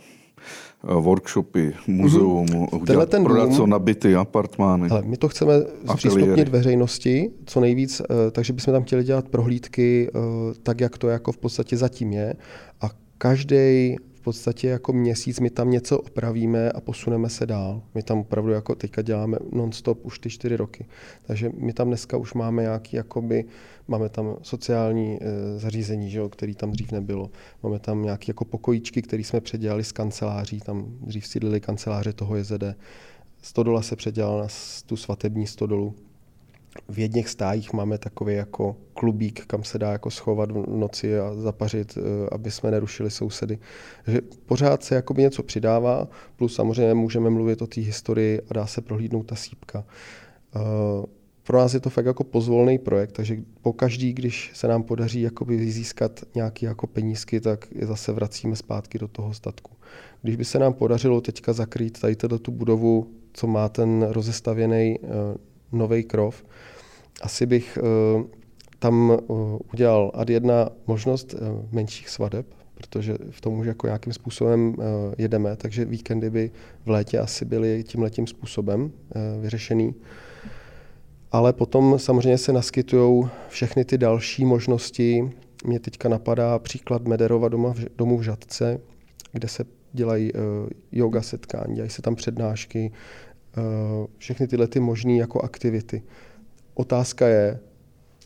[0.84, 2.82] eh, workshopy, muzeum, mm-hmm.
[2.82, 4.90] udělat, ten prodat co nabyty, apartmány.
[4.90, 5.54] Ale my to chceme
[5.94, 10.20] zpřístupnit veřejnosti co nejvíc, eh, takže bychom tam chtěli dělat prohlídky eh,
[10.64, 12.34] tak, jak to jako v podstatě zatím je.
[12.82, 13.96] A každý
[14.28, 17.82] podstatě jako měsíc my tam něco opravíme a posuneme se dál.
[17.96, 20.86] My tam opravdu jako teďka děláme non-stop už ty čtyři roky.
[21.28, 23.46] Takže my tam dneska už máme nějaký, jakoby,
[23.88, 27.30] máme tam sociální e, zařízení, že jo, který tam dřív nebylo.
[27.64, 32.36] Máme tam nějaké jako pokojíčky, které jsme předělali z kanceláří, tam dřív sídlili kanceláře toho
[32.36, 32.64] JZD.
[33.42, 34.48] Stodola se předělala na
[34.86, 35.96] tu svatební stodolu
[36.90, 41.36] v jedných stájích máme takový jako klubík, kam se dá jako schovat v noci a
[41.36, 42.02] zapařit, eh,
[42.32, 43.60] aby jsme nerušili sousedy.
[44.06, 48.68] Takže pořád se jako něco přidává, plus samozřejmě můžeme mluvit o té historii a dá
[48.68, 49.84] se prohlídnout ta sípka.
[50.56, 50.60] Eh,
[51.44, 55.22] pro nás je to fakt jako pozvolný projekt, takže po každý, když se nám podaří
[55.22, 59.72] jakoby získat nějaké jako penízky, tak je zase vracíme zpátky do toho statku.
[60.22, 65.08] Když by se nám podařilo teďka zakrýt tady tu budovu, co má ten rozestavěný eh,
[65.72, 66.44] nový krov,
[67.22, 68.24] asi bych uh,
[68.80, 71.40] tam uh, udělal ad jedna možnost uh,
[71.72, 74.76] menších svadeb, protože v tom už jako nějakým způsobem
[75.18, 76.52] jedeme, takže víkendy by
[76.86, 78.92] v létě asi byly tím letím způsobem
[79.42, 79.96] vyřešený.
[81.32, 85.30] Ale potom samozřejmě se naskytují všechny ty další možnosti.
[85.66, 88.80] Mně teďka napadá příklad Mederova doma v, domu v Žadce,
[89.32, 90.32] kde se dělají
[90.92, 92.92] yoga setkání, dělají se tam přednášky,
[94.18, 96.04] všechny tyhle ty možné jako aktivity.
[96.74, 97.60] Otázka je,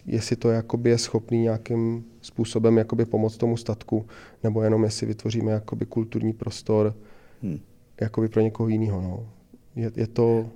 [0.05, 4.05] jestli to jakoby je schopný nějakým způsobem jakoby pomoct tomu statku,
[4.43, 6.95] nebo jenom jestli vytvoříme jakoby kulturní prostor
[7.41, 7.59] hmm.
[8.01, 9.01] jakoby pro někoho jiného.
[9.01, 9.29] No.
[9.75, 10.49] Je, je to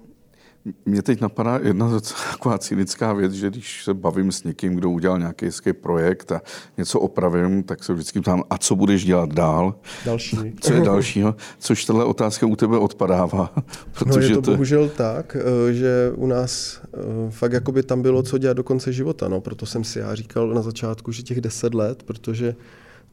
[0.85, 1.99] mě teď napadá jedna
[2.31, 6.41] taková cynická věc, že když se bavím s někým, kdo udělal nějaký hezký projekt a
[6.77, 9.75] něco opravím, tak se vždycky ptám, a co budeš dělat dál?
[10.05, 10.37] Další.
[10.61, 11.35] Co je dalšího?
[11.59, 13.53] Což tahle otázka u tebe odpadává.
[13.91, 16.97] Protože no je to, to bohužel tak, eh, že u nás eh,
[17.29, 19.27] fakt jako by tam bylo co dělat do konce života.
[19.27, 19.41] No.
[19.41, 22.55] Proto jsem si já říkal na začátku, že těch deset let, protože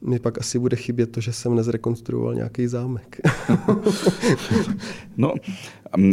[0.05, 3.21] mi pak asi bude chybět to, že jsem nezrekonstruoval nějaký zámek.
[5.17, 5.33] no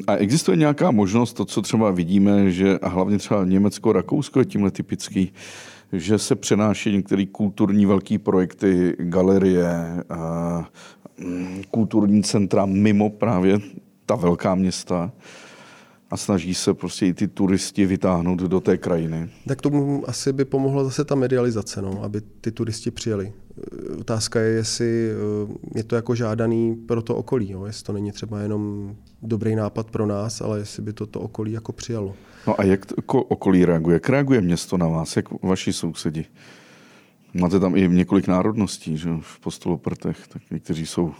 [0.07, 4.45] a existuje nějaká možnost, to, co třeba vidíme, že a hlavně třeba Německo, Rakousko je
[4.45, 5.33] tímhle typický,
[5.93, 9.69] že se přenáší některé kulturní velké projekty, galerie,
[11.19, 13.59] mm, kulturní centra mimo právě
[14.07, 15.13] ta velká města
[16.11, 19.31] a snaží se prostě i ty turisti vytáhnout do té krajiny.
[19.47, 23.33] Tak tomu asi by pomohla zase ta medializace, no, aby ty turisti přijeli.
[23.99, 28.13] Otázka je, jestli eh, je to jako žádaný pro to okolí, no, jestli to není
[28.13, 32.15] třeba jenom dobrý nápad pro nás, ale jestli by to to okolí jako přijalo.
[32.47, 33.95] No a jak to okolí reaguje?
[33.95, 36.25] Jak reaguje město na vás, jak vaši sousedi?
[37.35, 41.15] Máte tam i několik národností, že v Postoloprtech, tak někteří jsou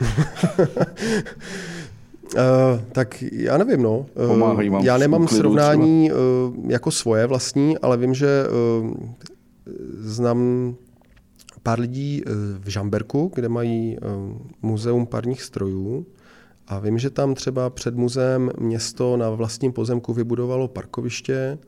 [2.34, 3.98] Uh, tak já nevím, no.
[3.98, 8.44] Uh, Pomáhají vám já nemám srovnání uh, jako svoje vlastní, ale vím, že
[8.82, 8.96] uh,
[9.98, 10.74] znám
[11.62, 12.22] pár lidí
[12.58, 13.98] v Žamberku, kde mají
[14.62, 16.06] muzeum parních strojů
[16.68, 21.58] a vím, že tam třeba před muzeem město na vlastním pozemku vybudovalo parkoviště,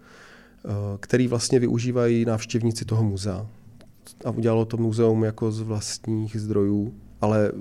[1.00, 3.46] který vlastně využívají návštěvníci toho muzea.
[4.24, 7.52] A udělalo to muzeum jako z vlastních zdrojů ale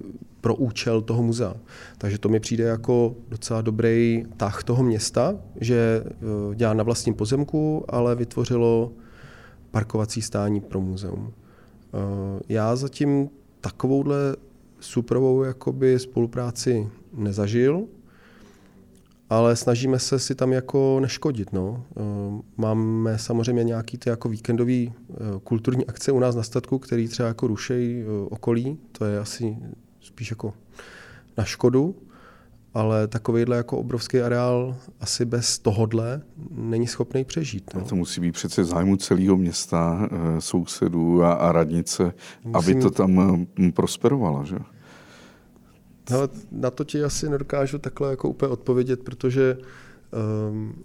[0.41, 1.53] pro účel toho muzea.
[1.97, 7.15] Takže to mi přijde jako docela dobrý tah toho města, že eh, dělá na vlastním
[7.15, 8.91] pozemku, ale vytvořilo
[9.71, 11.33] parkovací stání pro muzeum.
[11.33, 13.29] Eh, já zatím
[13.61, 14.17] takovouhle
[14.79, 17.87] suprovou jakoby spolupráci nezažil,
[19.29, 21.53] ale snažíme se si tam jako neškodit.
[21.53, 21.83] No.
[21.97, 22.01] Eh,
[22.57, 27.27] máme samozřejmě nějaký ty jako víkendový eh, kulturní akce u nás na statku, který třeba
[27.27, 29.57] jako rušejí eh, okolí, to je asi
[30.01, 30.53] spíš jako
[31.37, 31.95] na škodu,
[32.73, 36.21] ale takovýhle jako obrovský areál asi bez tohodle
[36.51, 37.71] není schopný přežít.
[37.73, 37.81] No.
[37.81, 40.09] To musí být přece zájmu celého města,
[40.39, 42.13] sousedů a, a radnice,
[42.43, 42.55] Musím...
[42.55, 44.45] aby to tam prosperovalo.
[44.45, 44.55] Že?
[46.11, 49.57] No, na to ti asi nedokážu takhle jako úplně odpovědět, protože
[50.49, 50.83] um,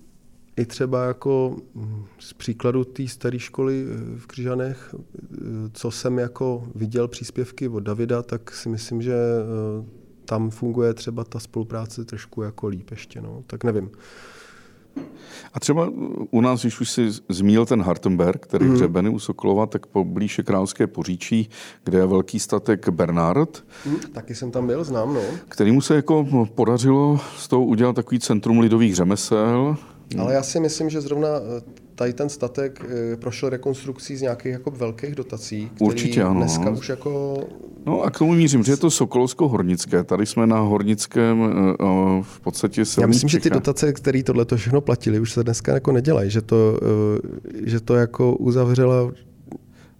[0.57, 5.37] i třeba jako hm, z příkladu té staré školy eh, v Křižanech, eh,
[5.73, 9.85] co jsem jako viděl příspěvky od Davida, tak si myslím, že eh,
[10.25, 13.45] tam funguje třeba ta spolupráce trošku jako líp ještě, no.
[13.47, 13.91] tak nevím.
[15.55, 15.93] A třeba
[16.31, 18.75] u nás, když už si zmínil ten Hartenberg, který mm.
[18.75, 21.51] hřebeny u Sokolova, tak poblíž Královské poříčí,
[21.85, 23.65] kde je velký statek Bernard.
[23.87, 25.21] Mm, taky jsem tam byl, znám, no.
[25.49, 29.77] Kterýmu se jako podařilo s tou udělat takový centrum lidových řemesel.
[30.19, 34.53] Ale já si myslím, že zrovna eh, tady ten statek eh, prošel rekonstrukcí z nějakých
[34.53, 36.41] jako velkých dotací, který Určitě, ano.
[36.41, 37.41] dneska už jako...
[37.87, 40.05] No a k tomu mířím, že je to Sokolovsko-Hornické.
[40.05, 41.85] Tady jsme na Hornickém eh,
[42.23, 45.93] v podstatě Já myslím, že ty dotace, které tohle všechno platili, už se dneska jako
[45.93, 46.81] nedělají, že to,
[47.65, 49.13] že to jako uzavřela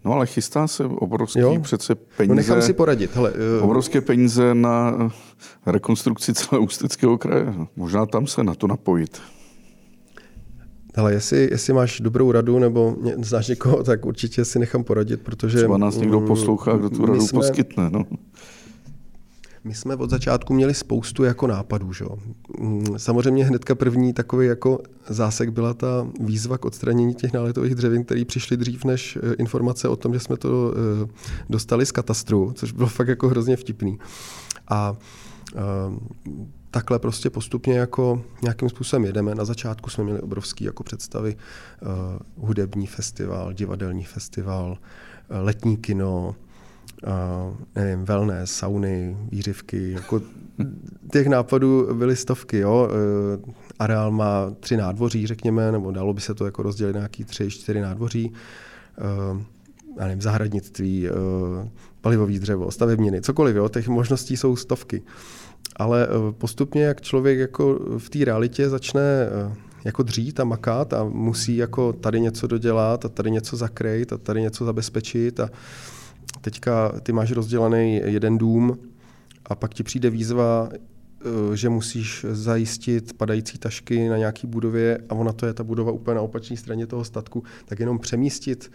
[0.05, 1.61] No ale chystá se obrovský jo?
[1.63, 2.29] přece peníze.
[2.29, 3.15] No nechám si poradit.
[3.15, 3.65] Hele, uh...
[3.65, 5.11] Obrovské peníze na
[5.67, 7.55] rekonstrukci celého Ústeckého kraje.
[7.77, 9.21] Možná tam se na to napojit.
[10.95, 15.59] Ale jestli, jestli máš dobrou radu nebo znáš někoho, tak určitě si nechám poradit, protože...
[15.59, 17.91] Třeba nás někdo mm, poslouchá, kdo tu radu jsme, poskytne.
[17.91, 18.05] No.
[19.65, 21.93] My jsme od začátku měli spoustu jako nápadů.
[21.93, 22.05] Že?
[22.59, 24.79] Mm, samozřejmě hnedka první takový jako
[25.09, 29.89] zásek byla ta výzva k odstranění těch náletových dřevin, které přišly dřív než eh, informace
[29.89, 31.09] o tom, že jsme to eh,
[31.51, 33.99] dostali z katastru, což bylo fakt jako hrozně vtipný.
[34.69, 34.97] A
[35.57, 35.61] eh,
[36.73, 39.35] takhle prostě postupně jako nějakým způsobem jedeme.
[39.35, 41.37] Na začátku jsme měli obrovský jako představy,
[41.83, 41.89] uh,
[42.47, 46.35] hudební festival, divadelní festival, uh, letní kino,
[47.07, 50.21] uh, nevím, wellness, sauny, výřivky, jako
[51.13, 52.89] těch nápadů byly stovky, jo.
[53.45, 57.25] Uh, areál má tři nádvoří, řekněme, nebo dalo by se to jako rozdělit na nějaký
[57.25, 58.33] tři, čtyři nádvoří.
[59.33, 59.43] Uh,
[59.99, 61.09] nevím, zahradnictví,
[62.01, 65.01] palivový dřevo, stavebniny, cokoliv, jo, těch možností jsou stovky.
[65.01, 65.07] Uh,
[65.83, 69.55] ale eh, postupně, jak člověk jako v té realitě začne eh,
[69.85, 74.19] jako dřít a makat a musí jako tady něco dodělat a tady něco zakrejt a
[74.19, 75.51] tady něco zabezpečit a
[76.41, 78.79] teďka ty máš rozdělaný jeden dům
[79.45, 85.15] a pak ti přijde výzva, eh, že musíš zajistit padající tašky na nějaký budově a
[85.15, 88.73] ona to je ta budova úplně na opačné straně toho statku, tak jenom přemístit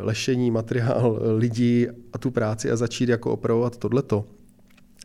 [0.00, 4.24] lešení, materiál, lidi a tu práci a začít jako opravovat tohleto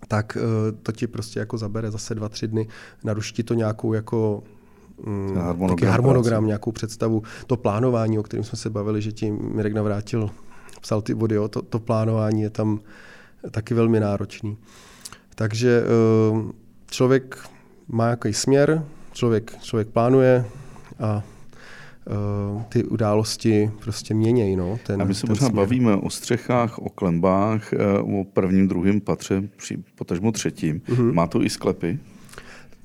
[0.08, 2.68] tak eh, to ti prostě jako zabere zase dva, tři dny,
[3.04, 4.44] naruší to nějakou jako
[5.06, 7.24] mm, harmonogram, harmonogram nějakou představu.
[7.48, 10.30] To plánování, o kterém jsme se bavili, že ti Mirek navrátil,
[10.82, 12.80] psal ty body, jo, to, to plánování je tam
[13.52, 14.58] taky velmi náročný.
[15.36, 16.52] Takže eh,
[16.86, 17.38] člověk
[17.88, 18.84] má nějaký směr,
[19.14, 20.46] člověk, člověk plánuje
[21.00, 21.24] a
[22.70, 24.56] ty události prostě měnějí.
[24.56, 29.44] No, ten, a my se možná bavíme o střechách, o klembách, o prvním, druhém patře,
[29.96, 30.80] potažmo třetím.
[30.80, 31.14] Mm-hmm.
[31.14, 32.00] Má to i sklepy?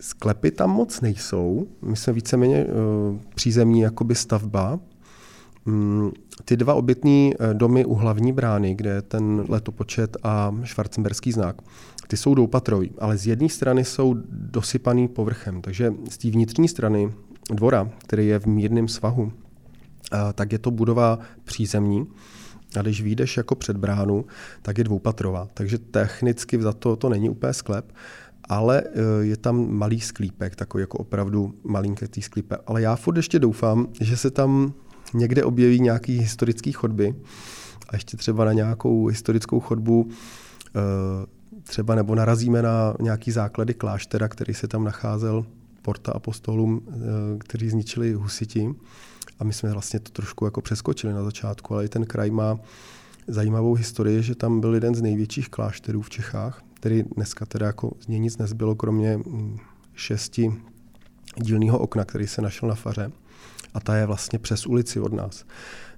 [0.01, 1.67] Sklepy tam moc nejsou.
[1.83, 4.81] My jsme víceméně uh, přízemní jakoby stavba.
[5.67, 6.11] Mm,
[6.45, 11.63] ty dva obytní eh, domy u hlavní brány, kde je ten letopočet a švarcemberský znak,
[12.09, 17.13] ty jsou doupatrový, ale z jedné strany jsou dosypaný povrchem, takže z té vnitřní strany
[17.51, 19.33] dvora, který je v mírném svahu,
[20.35, 22.07] tak je to budova přízemní.
[22.79, 24.25] A když vyjdeš jako před bránu,
[24.63, 25.49] tak je dvoupatrová.
[25.55, 27.93] Takže technicky za to to není úplně sklep,
[28.49, 32.61] ale eh, je tam malý sklípek, takový jako opravdu malinký sklípek.
[32.67, 34.73] Ale já furt ještě doufám, že se tam
[35.15, 37.15] někde objeví nějaký historický chodby
[37.89, 41.27] a ještě třeba na nějakou historickou chodbu eh,
[41.63, 45.45] třeba nebo narazíme na nějaký základy kláštera, který se tam nacházel
[45.83, 46.93] porta apostolům, eh,
[47.39, 48.75] kteří zničili husiti.
[49.39, 52.59] A my jsme vlastně to trošku jako přeskočili na začátku, ale i ten kraj má
[53.29, 57.93] zajímavou historii, že tam byl jeden z největších klášterů v Čechách, který dneska teda jako
[58.01, 59.59] z něj nic nezbylo, kromě mm,
[59.95, 60.53] šesti
[61.37, 63.13] dílného okna, který se našel na faře.
[63.75, 65.45] A ta je vlastně přes ulici od nás.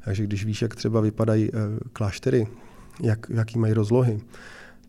[0.05, 1.59] Takže když víš, jak třeba vypadají eh,
[1.93, 2.47] kláštery,
[3.01, 4.21] jak, jaký mají rozlohy,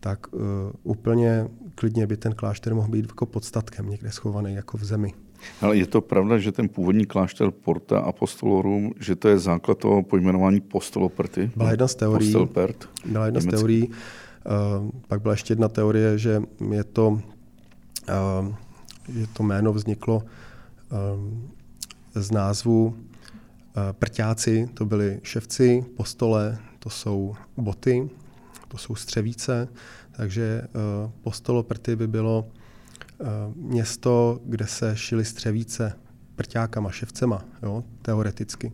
[0.00, 0.40] tak uh,
[0.82, 5.14] úplně klidně by ten klášter mohl být jako podstatkem někde schovaný jako v zemi.
[5.60, 10.02] Ale je to pravda, že ten původní klášter Porta Apostolorum, že to je základ toho
[10.02, 11.50] pojmenování Postoloperty?
[11.56, 12.32] Byla jedna z teorií.
[12.32, 13.88] Postelpert, byla jedna z teorií.
[13.88, 18.54] Uh, pak byla ještě jedna teorie, že je to, uh,
[19.08, 20.22] je to jméno vzniklo uh,
[22.14, 22.94] z názvu uh,
[23.92, 28.10] prťáci, to byli ševci, postole, to jsou boty,
[28.68, 29.68] to jsou střevíce,
[30.12, 30.62] takže
[31.04, 32.46] uh, Postoloprty by bylo
[33.18, 35.92] uh, město, kde se šily střevíce
[36.36, 38.72] prťákama, ševcema, jo, teoreticky.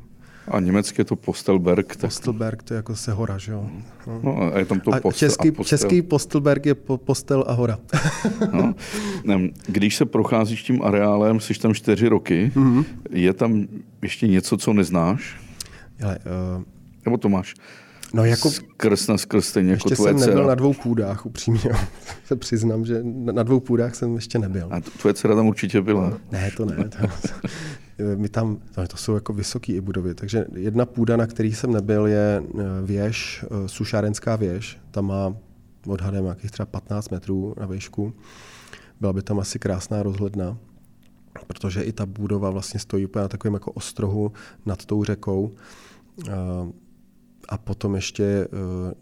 [0.49, 1.97] A německy je to Postelberg.
[1.97, 3.71] Postelberg, to je jako se hora, že jo.
[4.07, 4.21] No.
[4.23, 5.79] no a je tam to a postel český, a postel.
[5.79, 7.79] český Postelberg je po, postel a hora.
[8.53, 8.75] no.
[9.67, 12.85] Když se procházíš tím areálem, jsi tam čtyři roky, mm-hmm.
[13.11, 13.67] je tam
[14.03, 15.41] ještě něco, co neznáš?
[15.99, 16.19] Hele,
[16.57, 16.63] uh...
[17.05, 17.55] Nebo to máš?
[18.13, 18.51] No jako...
[18.51, 21.61] Skrz na skrz stejně jako ještě tvoje jsem nebyl na dvou půdách, upřímně.
[22.25, 23.01] se přiznám, že
[23.33, 24.69] na dvou půdách jsem ještě nebyl.
[24.71, 26.19] A tvoje dcera tam určitě byla.
[26.33, 26.77] Ne, to ne.
[26.77, 27.09] To,
[28.17, 28.59] my tam,
[28.89, 32.63] to jsou jako vysoké i budovy, takže jedna půda, na který jsem nebyl, je eh,
[32.83, 34.79] věž, eh, Sušárenská věž.
[34.91, 35.37] Tam má
[35.87, 38.15] odhadem nějakých třeba 15 metrů na výšku.
[39.01, 40.59] Byla by tam asi krásná rozhledna,
[41.47, 44.33] protože i ta budova vlastně stojí úplně na takovém jako ostrohu
[44.67, 45.53] nad tou řekou.
[47.53, 48.49] A potom ještě eh,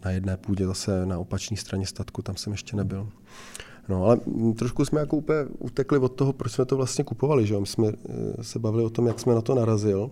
[0.05, 3.09] na jedné půdě zase na opačné straně statku, tam jsem ještě nebyl.
[3.89, 4.17] No ale
[4.55, 7.47] trošku jsme jako úplně utekli od toho, proč jsme to vlastně kupovali.
[7.47, 7.59] Že?
[7.59, 10.11] My jsme eh, se bavili o tom, jak jsme na to narazil.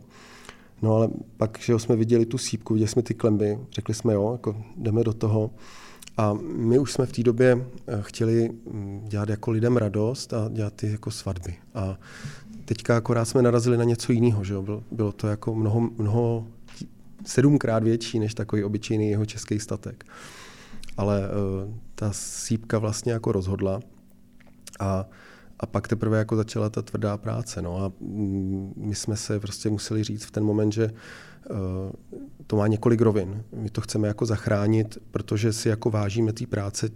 [0.81, 4.31] No ale pak, že jsme viděli tu sípku, viděli jsme ty klemby, řekli jsme jo,
[4.31, 5.51] jako jdeme do toho.
[6.17, 10.49] A my už jsme v té době eh, chtěli mm, dělat jako lidem radost a
[10.49, 11.55] dělat ty jako svatby.
[11.75, 11.99] A
[12.65, 14.83] teďka akorát jsme narazili na něco jiného, že jo?
[14.91, 16.47] Bylo to jako mnoho, mnoho
[17.25, 20.05] sedmkrát větší než takový obyčejný jeho český statek.
[20.97, 23.79] Ale uh, ta sípka vlastně jako rozhodla
[24.79, 25.05] a,
[25.59, 27.61] a pak teprve jako začala ta tvrdá práce.
[27.61, 30.91] No a mm, my jsme se prostě museli říct v ten moment, že
[31.49, 31.57] uh,
[32.47, 33.43] to má několik rovin.
[33.55, 36.89] My to chceme jako zachránit, protože si jako vážíme té práce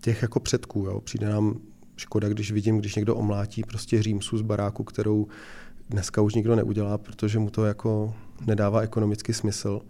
[0.00, 0.78] těch jako předků.
[0.78, 1.00] Jo.
[1.00, 1.60] Přijde nám
[1.96, 5.26] škoda, když vidím, když někdo omlátí prostě římsu z baráku, kterou
[5.90, 8.14] dneska už nikdo neudělá, protože mu to jako
[8.46, 9.80] nedává ekonomický smysl,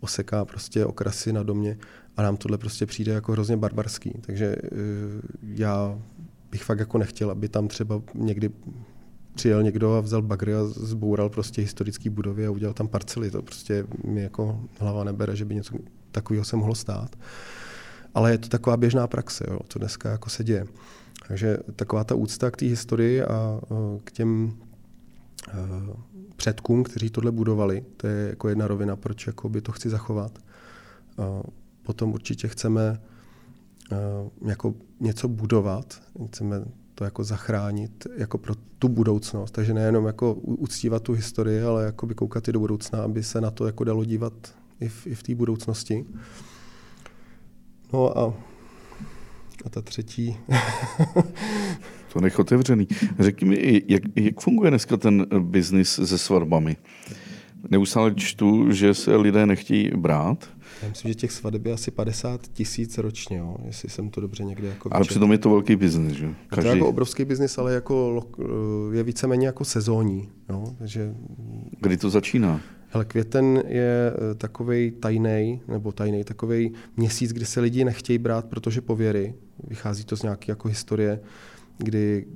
[0.00, 1.78] oseká prostě okrasy na domě
[2.16, 4.12] a nám tohle prostě přijde jako hrozně barbarský.
[4.20, 4.68] Takže eh,
[5.42, 5.98] já
[6.50, 8.50] bych fakt jako nechtěl, aby tam třeba někdy
[9.34, 13.30] přijel někdo a vzal bagry a zboural prostě historický budovy a udělal tam parcely.
[13.30, 15.74] To prostě mi jako hlava nebere, že by něco
[16.10, 17.16] takového se mohlo stát.
[18.14, 20.66] Ale je to taková běžná praxe, jo, co dneska jako se děje.
[21.28, 23.60] Takže taková ta úcta k té historii a
[24.04, 24.54] k těm
[25.48, 25.92] Eh,
[26.36, 27.84] předkům, kteří tohle budovali.
[27.96, 30.38] To je jako jedna rovina, proč by to chci zachovat.
[31.82, 33.00] Potom určitě chceme
[34.46, 36.64] jako něco budovat, chceme
[36.94, 39.50] to jako zachránit jako pro tu budoucnost.
[39.50, 43.40] Takže nejenom jako uctívat tu historii, ale jako by koukat i do budoucna, aby se
[43.40, 44.32] na to jako dalo dívat
[44.80, 46.04] i v, i v té budoucnosti.
[47.92, 48.34] No a,
[49.64, 50.36] a ta třetí
[52.12, 52.88] To nech otevřený.
[53.18, 56.76] Řekni mi, jak, jak funguje dneska ten biznis se svatbami?
[57.70, 60.48] Neustále čtu, že se lidé nechtějí brát.
[60.82, 64.44] Já myslím, že těch svadeb je asi 50 tisíc ročně, jo, jestli jsem to dobře
[64.44, 66.34] někde jako Ale přitom je to velký biznis, že?
[66.46, 66.68] Každý...
[66.68, 68.22] Je to jako obrovský biznis, ale jako
[68.92, 70.28] je víceméně jako sezónní.
[70.48, 70.74] Jo?
[70.78, 71.14] Takže
[71.80, 72.60] Kdy to začíná?
[72.94, 78.44] Hele, květen je eh, takový tajný, nebo tajný, takový měsíc, kdy se lidi nechtějí brát,
[78.44, 79.34] protože pověry.
[79.68, 81.20] Vychází to z nějaké jako historie,
[81.78, 82.26] kdy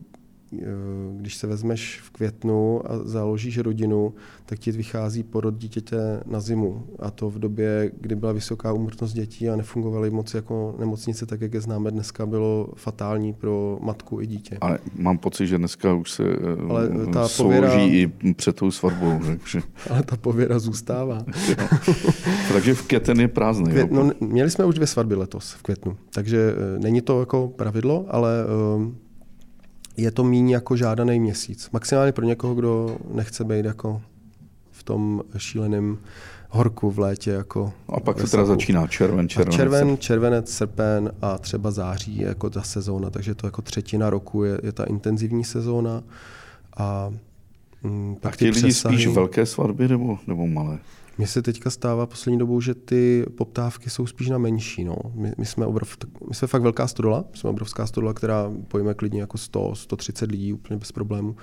[1.16, 4.14] když se vezmeš v květnu a založíš rodinu,
[4.46, 6.86] tak ti vychází porod dítěte na zimu.
[6.98, 11.40] A to v době, kdy byla vysoká úmrtnost dětí a nefungovaly moc jako nemocnice, tak
[11.40, 14.58] jak je známe dneska, bylo fatální pro matku i dítě.
[14.60, 17.72] Ale mám pocit, že dneska už se eh, Ale ta pověra...
[17.74, 19.20] i před tou svatbou.
[19.26, 19.60] Takže...
[19.90, 21.24] Ale ta pověra zůstává.
[22.52, 23.70] takže v květen je prázdný.
[23.70, 23.90] Květ...
[23.90, 28.06] No, měli jsme už dvě svatby letos v květnu, takže eh, není to jako pravidlo,
[28.08, 28.30] ale
[29.98, 31.70] je to méně jako žádaný měsíc.
[31.72, 34.02] Maximálně pro někoho, kdo nechce být jako
[34.70, 35.98] v tom šíleném
[36.48, 37.30] horku v létě.
[37.30, 39.56] Jako a pak se teda začíná červen, červenec.
[39.56, 44.44] červen, červenec, srpen a třeba září je jako ta sezóna, takže to jako třetina roku
[44.44, 46.02] je, je ta intenzivní sezóna.
[46.76, 47.12] A,
[47.82, 48.96] mm, pak a ti lidi přesahy...
[48.96, 50.78] spíš velké svatby nebo, nebo malé?
[51.18, 54.84] Mně se teďka stává poslední dobou, že ty poptávky jsou spíš na menší.
[54.84, 54.96] No.
[55.14, 55.96] My, my, jsme obrov,
[56.28, 60.52] my jsme fakt velká stodola, jsme obrovská stodola, která pojme klidně jako 100, 130 lidí
[60.52, 61.36] úplně bez problémů.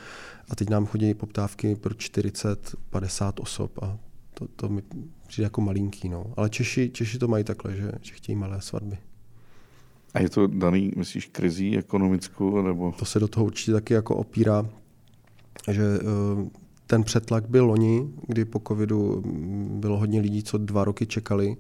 [0.50, 3.98] A teď nám chodí poptávky pro 40, 50 osob a
[4.34, 4.82] to, to mi
[5.28, 6.10] přijde jako malinký.
[6.10, 6.26] No.
[6.38, 8.98] Ale Češi, Češi to mají takhle, že, že chtějí malé svatby.
[10.14, 12.62] A je to daný, myslíš, krizí ekonomickou?
[12.62, 12.92] Nebo?
[12.92, 14.70] To se do toho určitě taky jako opírá,
[15.72, 16.48] že uh,
[16.88, 19.24] ten přetlak byl loni, kdy po covidu
[19.70, 21.58] bylo hodně lidí, co dva roky čekali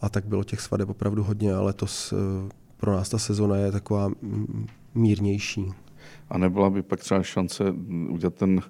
[0.00, 2.16] a tak bylo těch svadeb opravdu hodně, ale letos eh,
[2.76, 4.10] pro nás ta sezona je taková
[4.94, 5.72] mírnější.
[6.30, 7.64] A nebyla by pak třeba šance
[8.08, 8.62] udělat ten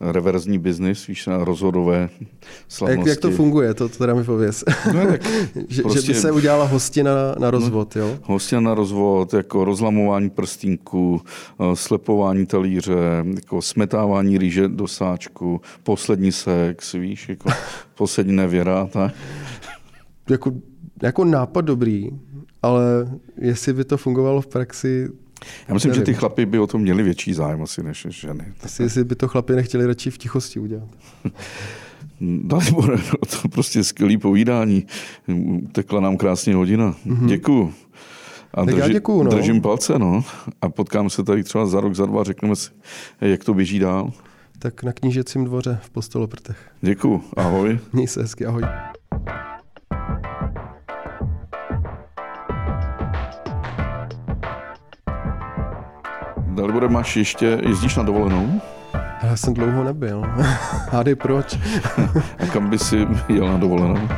[0.00, 2.08] reverzní biznis, víš, na rozhodové
[2.68, 3.00] slavnosti.
[3.00, 4.64] Jak, jak to funguje, to, to teda mi pověz.
[4.94, 5.20] No, tak
[5.68, 8.18] že, prostě že by se udělala hostina na, na rozvod, no, jo?
[8.22, 11.20] Hostina na rozvod, jako rozlamování prstínku,
[11.60, 17.50] eh, slepování talíře, jako smetávání rýže do sáčku, poslední sex, víš, jako
[17.94, 19.14] poslední nevěra, tak.
[20.30, 20.52] Jako,
[21.02, 22.10] jako nápad dobrý,
[22.62, 22.82] ale
[23.36, 25.08] jestli by to fungovalo v praxi,
[25.68, 26.00] já myslím, nevím.
[26.00, 28.44] že ty chlapy by o tom měli větší zájem asi než ženy.
[28.62, 30.88] Asi jestli by to chlapy nechtěli radši v tichosti udělat.
[32.20, 34.86] Dalibore, no to prostě skvělý povídání.
[35.72, 36.96] Tekla nám krásně hodina.
[37.06, 37.26] Mm-hmm.
[37.26, 37.74] Děkuju.
[38.54, 39.30] A tak drži, děkuju, no.
[39.30, 40.24] držím palce, no.
[40.62, 42.70] A potkáme se tady třeba za rok, za dva, řekneme si,
[43.20, 44.12] jak to běží dál.
[44.58, 46.56] Tak na knížecím dvoře v Postoloprtech.
[46.80, 47.78] Děkuju, ahoj.
[47.92, 48.62] Měj se hezky, ahoj.
[56.58, 58.60] Dalibore, máš ještě, jezdíš na dovolenou?
[59.22, 60.22] Já jsem dlouho nebyl.
[60.90, 61.58] Hádej proč.
[62.38, 64.08] A kam by si jel na dovolenou?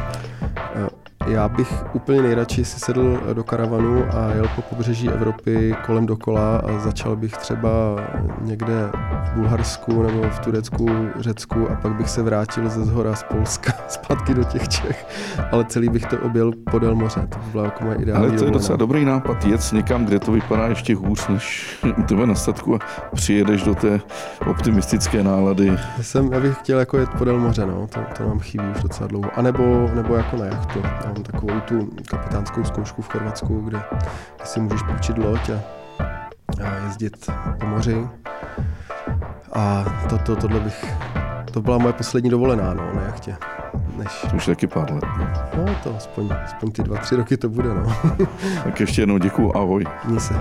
[1.26, 6.56] Já bych úplně nejradši si sedl do karavanu a jel po pobřeží Evropy kolem dokola
[6.56, 7.70] a začal bych třeba
[8.40, 8.90] někde
[9.24, 10.88] v Bulharsku nebo v Turecku,
[11.20, 15.06] Řecku a pak bych se vrátil ze zhora z Polska zpátky do těch Čech.
[15.52, 17.26] Ale celý bych to objel podél moře.
[17.28, 19.44] To by byla jako moje ideální Ale to je docela dobrý nápad.
[19.44, 22.78] Jet někam, kde to vypadá ještě hůř než u tebe na statku a
[23.14, 24.00] přijedeš do té
[24.46, 25.66] optimistické nálady.
[25.66, 27.86] Já, jsem, já bych chtěl jako jet podél moře, no.
[27.86, 29.30] to, to nám chybí už docela dlouho.
[29.36, 30.82] A nebo, nebo jako na jachtu.
[31.14, 33.82] Mám takovou tu kapitánskou zkoušku v Chorvatsku, kde,
[34.36, 35.60] kde si můžeš půjčit loď a,
[36.64, 37.30] a jezdit
[37.60, 38.08] po moři.
[39.52, 40.94] A to, to, tohle bych,
[41.52, 43.36] to byla moje poslední dovolená no, na jachtě.
[43.96, 44.26] Než...
[44.30, 45.04] To už taky pár let.
[45.18, 47.68] No, no to aspoň, aspoň ty dva, tři roky to bude.
[47.74, 47.96] No.
[48.64, 49.84] tak ještě jednou děkuju, ahoj.
[50.04, 50.34] Měj se.